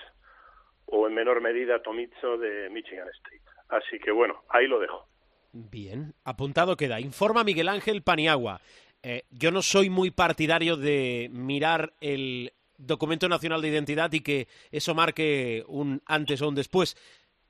[0.86, 3.42] o en menor medida Tomizzo de Michigan State.
[3.68, 5.06] Así que bueno, ahí lo dejo.
[5.52, 7.00] Bien, apuntado queda.
[7.00, 8.60] Informa Miguel Ángel Paniagua.
[9.02, 14.48] Eh, yo no soy muy partidario de mirar el documento nacional de identidad y que
[14.70, 16.96] eso marque un antes o un después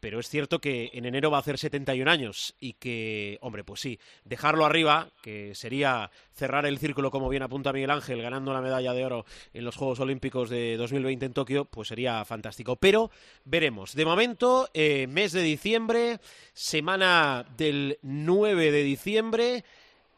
[0.00, 3.80] pero es cierto que en enero va a hacer 71 años y que, hombre, pues
[3.80, 8.62] sí, dejarlo arriba, que sería cerrar el círculo como bien apunta Miguel Ángel, ganando la
[8.62, 12.76] medalla de oro en los Juegos Olímpicos de 2020 en Tokio, pues sería fantástico.
[12.76, 13.10] Pero
[13.44, 13.94] veremos.
[13.94, 16.18] De momento, eh, mes de diciembre,
[16.52, 19.64] semana del 9 de diciembre,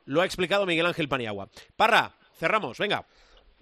[0.07, 1.49] lo ha explicado Miguel Ángel Paniagua.
[1.77, 3.07] Parra, cerramos, venga.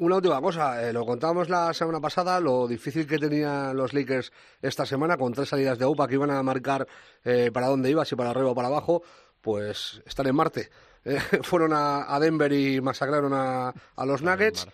[0.01, 4.33] Una última cosa, eh, lo contábamos la semana pasada, lo difícil que tenían los Lakers
[4.63, 6.89] esta semana con tres salidas de UPA que iban a marcar
[7.23, 9.03] eh, para dónde iba, si para arriba o para abajo,
[9.43, 10.71] pues están en Marte.
[11.05, 13.75] Eh, fueron a, Denver y masacraron a,
[14.07, 14.69] los Nuggets.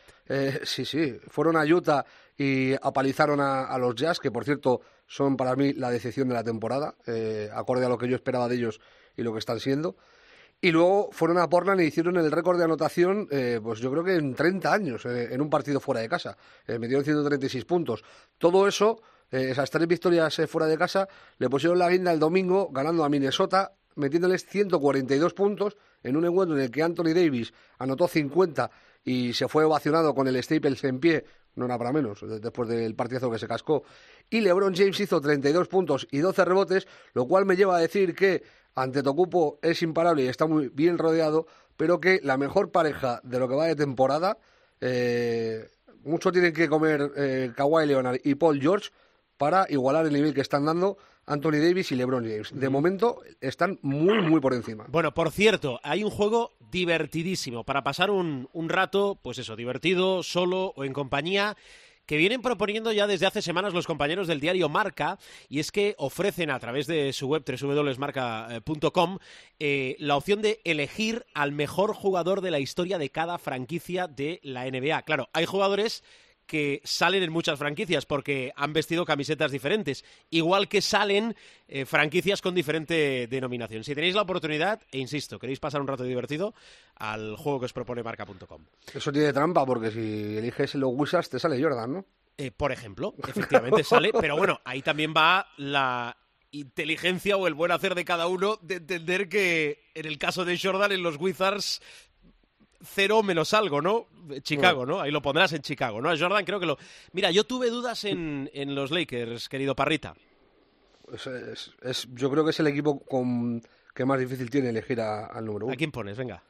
[0.63, 2.05] sí, sí, fueron a Utah
[2.39, 6.45] y apalizaron a, los Jazz, que por cierto son para mí la decepción de la
[6.45, 6.95] temporada,
[7.53, 8.81] acorde a lo que yo esperaba de ellos
[9.17, 9.97] y lo que están siendo.
[10.61, 14.03] Y luego fueron a Portland y hicieron el récord de anotación, eh, pues yo creo
[14.03, 16.37] que en 30 años, eh, en un partido fuera de casa.
[16.67, 18.03] Eh, metieron 136 puntos.
[18.39, 19.01] Todo eso,
[19.31, 23.73] esas tres victorias fuera de casa, le pusieron la guinda el domingo ganando a Minnesota,
[23.97, 28.71] metiéndoles 142 puntos en un encuentro en el que Anthony Davis anotó 50
[29.05, 32.95] y se fue ovacionado con el Staples en pie, no era para menos, después del
[32.95, 33.85] partidazo que se cascó.
[34.31, 38.15] Y LeBron James hizo 32 puntos y 12 rebotes, lo cual me lleva a decir
[38.15, 38.43] que
[38.77, 41.47] ante Tocupo es imparable y está muy bien rodeado,
[41.77, 44.39] pero que la mejor pareja de lo que va de temporada,
[44.81, 45.69] eh,
[46.05, 48.91] mucho tienen que comer eh, Kawhi Leonard y Paul George
[49.39, 52.51] para igualar el nivel que están dando Anthony Davis y LeBron James.
[52.55, 54.87] De momento están muy, muy por encima.
[54.89, 60.23] Bueno, por cierto, hay un juego divertidísimo para pasar un, un rato, pues eso, divertido,
[60.23, 61.57] solo o en compañía
[62.07, 65.95] que vienen proponiendo ya desde hace semanas los compañeros del diario Marca, y es que
[65.99, 69.19] ofrecen a través de su web www.marca.com
[69.59, 74.41] eh, la opción de elegir al mejor jugador de la historia de cada franquicia de
[74.43, 75.03] la NBA.
[75.03, 76.03] Claro, hay jugadores
[76.47, 81.37] que salen en muchas franquicias porque han vestido camisetas diferentes, igual que salen
[81.69, 83.85] eh, franquicias con diferente denominación.
[83.85, 86.55] Si tenéis la oportunidad, e insisto, queréis pasar un rato divertido,
[86.95, 88.65] al juego que os propone marca.com.
[88.95, 92.07] Eso tiene trampa porque si eliges los Wizards te sale Jordan, ¿no?
[92.39, 96.17] Eh, por ejemplo, efectivamente sale, pero bueno, ahí también va la
[96.51, 100.59] inteligencia o el buen hacer de cada uno de entender que en el caso de
[100.59, 101.83] Jordan en los Wizards
[102.83, 104.07] cero menos algo, ¿no?
[104.43, 105.01] Chicago, ¿no?
[105.01, 106.11] Ahí lo pondrás en Chicago, ¿no?
[106.11, 106.79] A Jordan creo que lo...
[107.13, 110.15] Mira, yo tuve dudas en, en los Lakers, querido Parrita.
[111.13, 113.63] Es, es, yo creo que es el equipo con,
[113.95, 115.75] que más difícil tiene elegir a- al número uno.
[115.75, 116.17] ¿A quién pones?
[116.19, 116.43] Venga.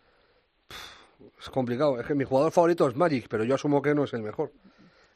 [1.39, 2.01] Es complicado.
[2.01, 4.53] Es que mi jugador favorito es Magic, pero yo asumo que no es el mejor.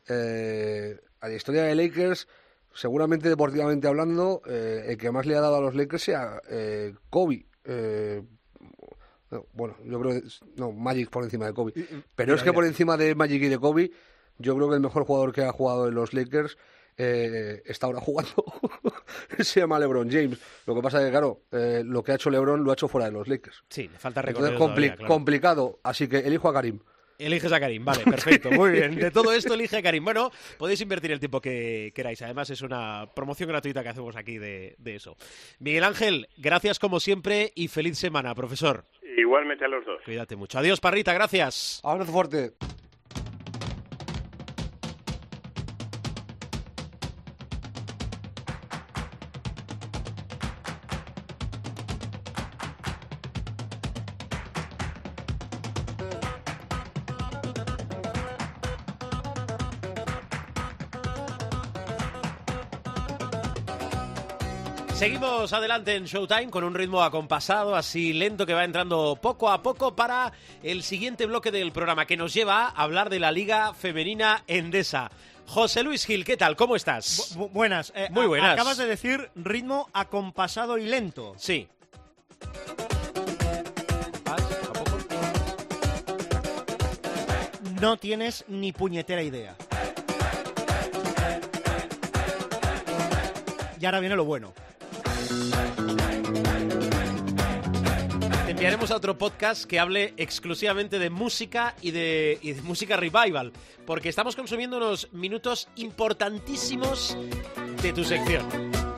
[0.09, 2.29] Eh, a la historia de Lakers,
[2.75, 6.95] seguramente deportivamente hablando, eh, el que más le ha dado a los Lakers sea eh,
[7.09, 7.47] Kobe.
[9.31, 11.73] No, bueno, yo creo que no, Magic por encima de Kobe.
[12.17, 13.91] Pero es que por encima de Magic y de Kobe,
[14.39, 16.57] yo creo que el mejor jugador que ha jugado en los Lakers
[16.97, 18.33] eh, está ahora jugando.
[19.39, 20.39] Se llama LeBron James.
[20.67, 22.89] Lo que pasa es que, claro, eh, lo que ha hecho LeBron lo ha hecho
[22.89, 23.63] fuera de los Lakers.
[23.69, 25.09] Sí, le falta Entonces, recorrido compli- claro.
[25.09, 25.81] complicado.
[25.83, 26.81] Así que elijo a Karim.
[27.19, 28.95] Eliges a Karim, vale, perfecto, muy bien.
[28.97, 30.03] De todo esto elige a Karim.
[30.03, 32.23] Bueno, podéis invertir el tiempo que queráis.
[32.23, 35.17] Además, es una promoción gratuita que hacemos aquí de, de eso.
[35.59, 38.87] Miguel Ángel, gracias como siempre y feliz semana, profesor.
[39.17, 40.01] Igualmente a los dos.
[40.05, 40.59] Cuídate mucho.
[40.59, 41.81] Adiós, Parrita, gracias.
[41.83, 42.53] Abrazo fuerte.
[65.01, 69.63] Seguimos adelante en Showtime con un ritmo acompasado, así lento que va entrando poco a
[69.63, 70.31] poco para
[70.63, 75.11] el siguiente bloque del programa que nos lleva a hablar de la Liga Femenina Endesa.
[75.47, 76.55] José Luis Gil, ¿qué tal?
[76.55, 77.35] ¿Cómo estás?
[77.35, 77.95] Bu- buenas.
[77.97, 78.53] Eh, Muy buenas.
[78.53, 81.33] Acabas de decir ritmo acompasado y lento.
[81.39, 81.67] Sí.
[87.81, 89.57] No tienes ni puñetera idea.
[93.81, 94.53] Y ahora viene lo bueno.
[98.47, 103.53] Te enviaremos a otro podcast que hable exclusivamente de música y de, música revival,
[103.87, 107.17] porque estamos consumiendo unos minutos importantísimos
[107.81, 108.45] de tu sección.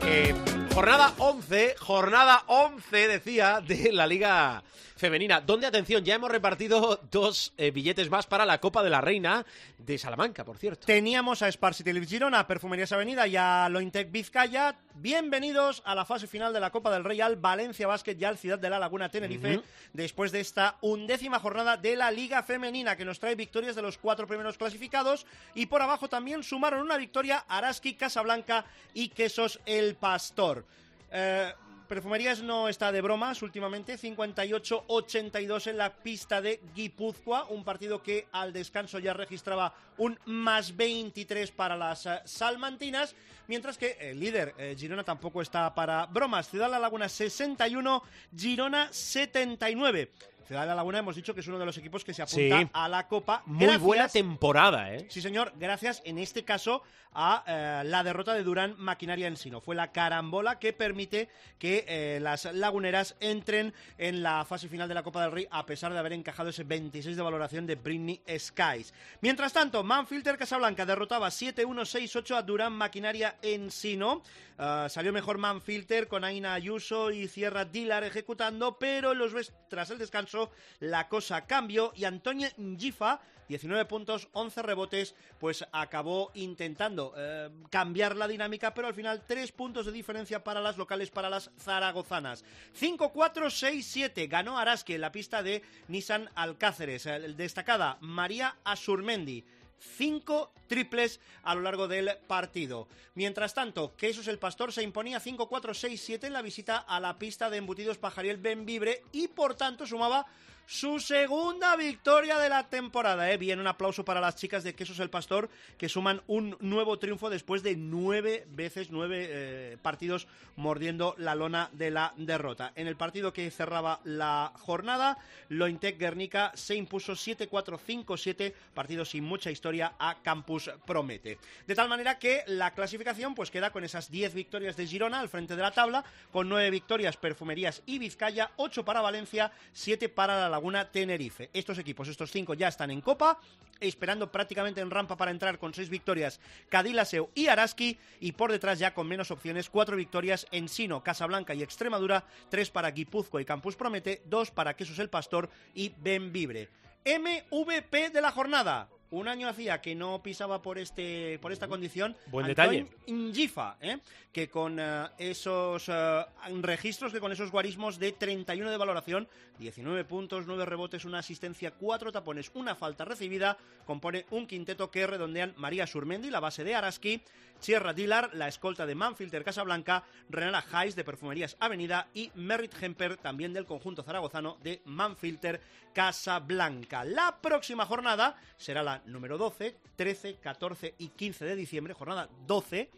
[0.07, 0.33] Eh,
[0.73, 4.63] jornada 11, jornada 11, decía, de la Liga
[5.03, 9.01] Femenina, donde, atención, ya hemos repartido dos eh, billetes más para la Copa de la
[9.01, 9.45] Reina
[9.77, 10.85] de Salamanca, por cierto.
[10.87, 14.77] Teníamos a Sparsi Televis Girona, a Perfumerías Avenida y a Lointec Vizcaya.
[14.95, 18.37] Bienvenidos a la fase final de la Copa del Rey al Valencia Basket y al
[18.37, 19.65] Ciudad de la Laguna Tenerife, Ujú.
[19.91, 23.97] después de esta undécima jornada de la Liga Femenina, que nos trae victorias de los
[23.97, 25.25] cuatro primeros clasificados.
[25.53, 30.63] Y por abajo también sumaron una victoria Araski, Casablanca y Quesos El Pastor.
[31.11, 31.53] Eh,
[31.87, 38.27] Perfumerías no está de bromas últimamente, 58-82 en la pista de Guipúzcoa, un partido que
[38.31, 43.15] al descanso ya registraba un más 23 para las eh, salmantinas,
[43.47, 48.03] mientras que el líder eh, Girona tampoco está para bromas, Ciudad de la Laguna 61,
[48.35, 50.11] Girona 79.
[50.45, 52.59] Ciudad de la Laguna hemos dicho que es uno de los equipos que se apunta
[52.61, 52.69] Sí.
[52.73, 53.43] a la Copa.
[53.45, 55.07] Muy gracias- buena temporada, ¿eh?
[55.09, 56.83] Sí, señor, gracias en este caso
[57.15, 59.61] a eh, la derrota de Durán Maquinaria Ensino.
[59.61, 61.29] Fue la carambola que permite
[61.59, 65.63] que eh, las laguneras entren en la fase final de la Copa del Rey a
[65.65, 68.93] pesar de haber encajado ese 26 de valoración de Britney Skies.
[69.21, 74.23] Mientras tanto, Manfilter Casablanca derrotaba 7-1-6-8 a Durán Maquinaria Ensino.
[74.57, 79.33] Eh, salió mejor Manfilter con Aina Ayuso y Sierra Dilar ejecutando, pero los
[79.69, 80.32] tras el descanso
[80.79, 88.15] la cosa cambió y Antonio Ngifa 19 puntos, 11 rebotes, pues acabó intentando eh, cambiar
[88.15, 92.43] la dinámica, pero al final 3 puntos de diferencia para las locales, para las zaragozanas.
[92.79, 97.07] 5-4-6-7 ganó Araski en la pista de Nissan Alcáceres.
[97.35, 99.43] Destacada María Asurmendi.
[99.79, 102.87] Cinco triples a lo largo del partido.
[103.15, 107.57] Mientras tanto, Quesos el Pastor se imponía 5-4-6-7 en la visita a la pista de
[107.57, 110.25] embutidos Pajariel Benvibre y por tanto sumaba
[110.65, 113.31] su segunda victoria de la temporada.
[113.31, 113.37] ¿eh?
[113.37, 117.29] Bien, un aplauso para las chicas de Quesos el Pastor que suman un nuevo triunfo
[117.29, 122.71] después de nueve veces, nueve eh, partidos mordiendo la lona de la derrota.
[122.75, 125.17] En el partido que cerraba la jornada,
[125.49, 131.37] Lointec Guernica se impuso 7-4-5-7, partido sin mucha historia a Campus Promete.
[131.67, 135.29] De tal manera que la clasificación pues queda con esas 10 victorias de Girona al
[135.29, 140.49] frente de la tabla, con 9 victorias Perfumerías y Vizcaya, 8 para Valencia, 7 para
[140.49, 141.49] la Laguna Tenerife.
[141.51, 143.39] Estos equipos, estos 5 ya están en Copa,
[143.79, 146.39] esperando prácticamente en rampa para entrar con 6 victorias
[146.69, 151.55] Cadilaseu y Araski, y por detrás ya con menos opciones, 4 victorias en Sino, Casablanca
[151.55, 156.69] y Extremadura, 3 para Guipúzcoa y Campus Promete, 2 para Quesos el Pastor y Benvibre.
[157.03, 158.87] MVP de la jornada.
[159.13, 162.17] Un año hacía que no pisaba por este por esta condición.
[162.31, 162.97] Buen Antoine detalle.
[163.05, 163.99] Ingifa, ¿eh?
[164.31, 166.25] que con eh, esos eh,
[166.61, 169.27] registros, que con esos guarismos de 31 de valoración,
[169.59, 173.55] 19 puntos, 9 rebotes, una asistencia, 4 tapones, una falta recibida,
[173.85, 177.21] compone un quinteto que redondean María Surmendi, la base de Araski,
[177.63, 183.15] Sierra Dilar, la escolta de Manfilter Casablanca, Renala Hayes de Perfumerías Avenida y Merritt Hemper,
[183.15, 185.61] también del conjunto zaragozano de Manfilter
[185.93, 187.05] Casablanca.
[187.05, 192.89] La próxima jornada será la número 12, 13, 14 y 15 de diciembre, jornada 12.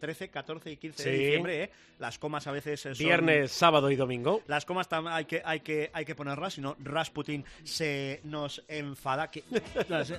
[0.00, 1.70] 13, 14 y 15 de diciembre, ¿eh?
[2.00, 3.06] Las comas a veces eh, son...
[3.06, 4.42] Viernes, sábado y domingo.
[4.46, 9.30] Las comas hay que, hay que, hay que ponerlas, si no Rasputin se nos enfada.
[9.30, 9.44] Que,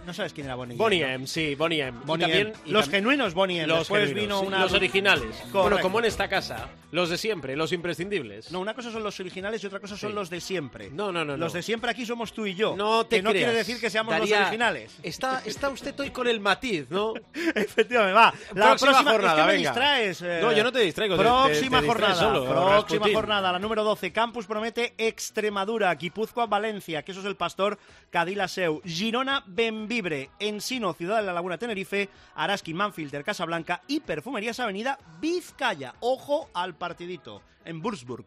[0.05, 0.77] no, sabes quién era Bonnie.
[0.77, 1.07] Bonnie ¿no?
[1.07, 1.97] M, sí, Bonnie M.
[2.03, 2.57] Y Bonnie también- M.
[2.65, 3.67] y Los genuinos Bonnie M.
[3.67, 4.59] Los Después genuinos, vino una...
[4.61, 5.43] los originales.
[5.51, 8.51] Bueno, como en esta casa, los de siempre, los imprescindibles.
[8.51, 10.15] No, una cosa son los originales y otra cosa son Sí.
[10.15, 10.91] los de siempre.
[10.91, 11.57] No, no, no, Los no.
[11.57, 12.75] de siempre aquí somos tú y yo.
[12.75, 14.91] No te Que no quiere decir que seamos Daría- los originales.
[15.01, 17.13] Está, está usted hoy con el matiz, ¿no?
[17.55, 18.33] Efectivamente, va.
[18.53, 19.70] La Próxima próxima, jornada, es que me venga.
[19.73, 20.21] Distraes.
[20.21, 20.39] eh.
[20.41, 22.15] No, yo no te distraigo, te- Próxima te jornada.
[22.15, 24.11] solo, próxima jornada, la número 12.
[24.11, 27.77] Campus promete Extremadura, Guipúzcoa, Valencia, Quesos el Pastor,
[28.09, 34.59] Cadila Seu, Girona, Benvibre, Ensino, Ciudad de la Laguna, Tenerife, Araski, Manfilter, Casablanca y Perfumerías
[34.59, 35.93] Avenida, Vizcaya.
[35.99, 38.25] Ojo al partidito en Würzburg.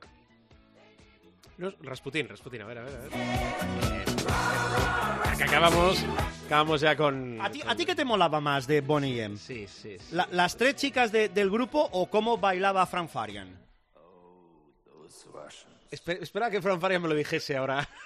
[1.56, 4.63] No, Rasputín, Rasputín, a ver, a ver, a ver.
[5.36, 6.04] Que acabamos,
[6.46, 7.40] acabamos ya con...
[7.40, 9.36] ¿A ti, ¿A ti qué te molaba más de Bonnie M?
[9.36, 10.14] Sí, sí, sí.
[10.14, 13.48] La- ¿Las tres chicas de- del grupo o cómo bailaba Fran Farian?
[15.90, 17.88] Espe- espera que Fran Farian me lo dijese ahora.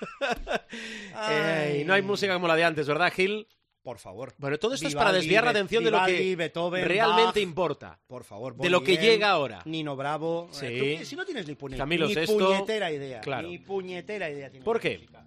[1.31, 3.47] Eh, y no hay música como la de antes, ¿verdad, Gil?
[3.83, 4.35] Por favor.
[4.39, 7.25] Bueno, todo esto es Vivaldi, para desviar la atención de lo Vivaldi, que Beethoven, realmente
[7.25, 7.37] Bach.
[7.43, 7.99] importa.
[8.07, 9.63] Por favor, De lo Bonnie que M, llega ahora.
[9.65, 10.49] Nino Bravo.
[10.53, 10.67] Sí.
[10.67, 13.21] Eh, tú- si no tienes ni, puñe- Camilo ni puñetera idea.
[13.21, 13.49] Claro.
[13.49, 14.99] Ni puñetera idea tienes ¿Por qué?
[14.99, 15.25] música.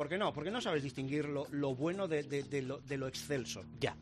[0.00, 0.32] ¿Por qué no?
[0.32, 3.66] Porque no sabes distinguir lo, lo bueno de, de- lo, de lo excelso.
[3.78, 3.94] Ya.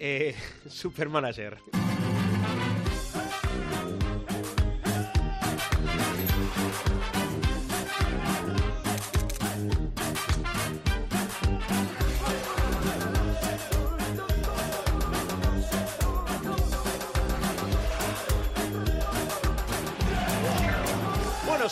[0.00, 0.34] Eh,
[0.68, 1.58] Supermanager.
[1.70, 2.73] Bueno,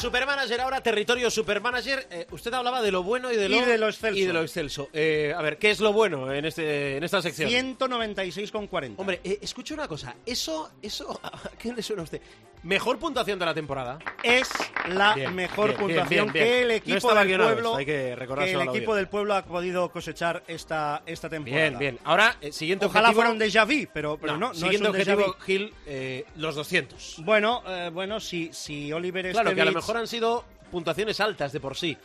[0.02, 2.08] Supermanager ahora, territorio Supermanager.
[2.10, 4.18] Eh, usted hablaba de lo bueno y de lo, Y de lo excelso.
[4.18, 4.88] y de lo excelso.
[4.92, 7.48] Eh, a ver, ¿qué es lo bueno en, este, en esta sección?
[7.48, 8.94] 196,40.
[8.96, 10.16] Hombre, eh, escucha una cosa.
[10.26, 12.20] Eso, eso, ¿a qué le suena a usted?
[12.64, 13.98] Mejor puntuación de la temporada.
[14.22, 14.48] es
[14.88, 18.16] la Bien, mejor bien, puntuación bien, que el No equipo estaba del pueblo hay que
[18.16, 21.68] que el equipo del pueblo ha podido cosechar esta, esta temporada.
[21.70, 21.98] Bien, bien.
[22.04, 23.22] Ahora, eh, siguiente Ojalá objetivo.
[23.22, 25.36] fuera un déjà vu, pero, pero no, no, siguiente es un objetivo.
[25.44, 27.16] Gil, eh, los 200.
[27.24, 31.20] Bueno, eh, bueno, si, si Oliver Claro, que a lo Estevich- mejor han sido puntuaciones
[31.20, 31.96] altas de por sí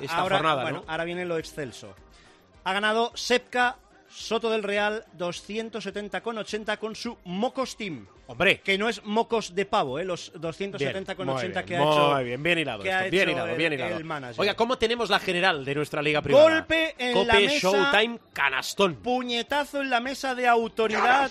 [0.00, 0.90] esta ahora, jornada, bueno, ¿no?
[0.90, 1.94] ahora viene lo excelso.
[2.64, 3.76] Ha ganado Sepka
[4.08, 8.06] Soto del Real 270,80 con su Mocos Team.
[8.28, 10.04] Hombre, Que no es mocos de pavo, ¿eh?
[10.04, 12.24] los bien, 270,80 muy bien, que ha muy hecho.
[12.24, 13.96] bien, bien hilado que esto, ha bien hecho hilado, el- bien hilado.
[13.96, 14.40] el manager.
[14.40, 16.44] Oiga, ¿cómo tenemos la general de nuestra liga privada?
[16.50, 17.58] Golpe en Cope, la mesa.
[17.70, 18.96] Showtime, canastón.
[18.96, 21.30] Puñetazo en la mesa de autoridad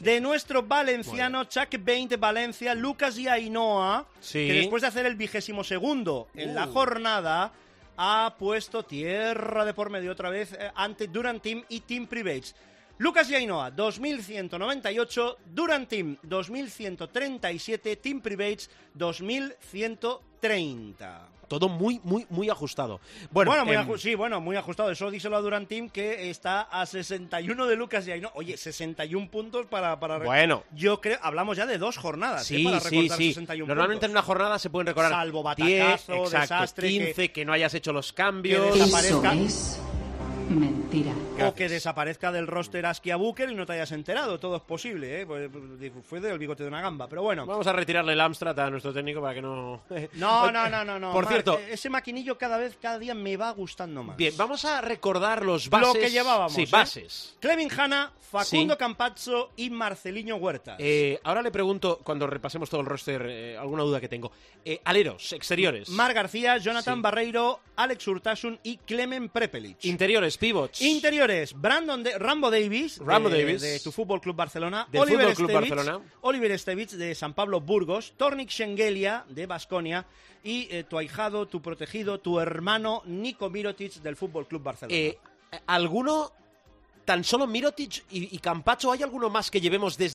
[0.00, 4.46] de nuestro valenciano Chuck Bain de Valencia, Lucas y Ainhoa, Sí.
[4.46, 6.72] que después de hacer el vigésimo segundo en la Uh.
[6.74, 7.52] jornada,
[7.96, 12.54] ha puesto tierra de por medio otra vez eh, ante Durant Team y Team Privates.
[12.98, 21.33] Lucas y Ainhoa, 2198, Durant Team, 2137, Team Privates, 2130.
[21.48, 23.00] Todo muy, muy, muy ajustado.
[23.30, 24.90] Bueno, Bueno, muy em, aju- sí, bueno, muy ajustado.
[24.90, 28.32] Eso díselo a Durant Team que está a 61 de Lucas y Ainhoa.
[28.34, 29.98] Oye, 61 puntos para...
[30.00, 30.64] para Bueno.
[30.74, 32.56] Yo creo, hablamos ya de dos jornadas ¿eh?
[32.56, 33.28] Sí, para sí, sí.
[33.34, 34.26] 61 Normalmente en una puntos.
[34.26, 37.44] jornada se pueden recordar Salvo 10, batacazo, exacto, desastre, que- 15, que...
[37.44, 38.62] no hayas hecho los cambios.
[38.72, 39.34] que Eso desaparezca.
[39.34, 39.78] es
[40.50, 41.12] mentira.
[41.46, 44.38] O que desaparezca del roster Askia Booker y no te hayas enterado.
[44.38, 45.26] Todo es posible, ¿eh?
[45.26, 45.50] Pues,
[45.80, 47.44] digo, fue del bigote de una gamba, pero bueno.
[47.46, 49.82] Vamos a retirarle el Amstrad a nuestro técnico para que no...
[50.14, 50.98] No, no, no, no.
[50.98, 51.12] no.
[51.12, 54.16] Por cierto- eh, ese maquinillo cada vez, cada día me va gustando más.
[54.16, 55.88] Bien, vamos a recordar los bases.
[55.88, 56.52] Lo que llevábamos.
[56.54, 56.68] Sí, ¿eh?
[56.70, 57.36] bases.
[57.40, 58.78] Clevin Hanna, Facundo Sí.
[58.78, 60.76] Campazzo y Marceliño Huertas.
[60.78, 64.32] Eh, ahora le pregunto, cuando repasemos todo el roster, eh, alguna duda que tengo.
[64.64, 65.88] Eh, aleros, exteriores.
[65.90, 67.00] Mar García, Jonathan Sí.
[67.02, 69.78] Barreiro, Alex Urtasun y Clemen Prepelic.
[70.34, 70.80] Interiores, pivots.
[70.82, 73.62] Interiores, Brandon de- Rambo Davis, Rambo de, Davis.
[73.62, 76.04] de tu Fútbol Club Barcelona, Del Oliver Fútbol Club Estevich, Barcelona.
[76.22, 80.06] Oliver Estevich de San Pablo Burgos, Tornik Schengelia de Basconia
[80.42, 84.94] y eh, tu ahijado, tu protegido, tu hermano Nico Mirotic del Fútbol Club Barcelona.
[84.96, 85.18] Eh,
[85.66, 86.32] ¿Alguno,
[87.04, 90.12] tan solo Mirotic y, y Campacho, hay alguno más que llevemos desde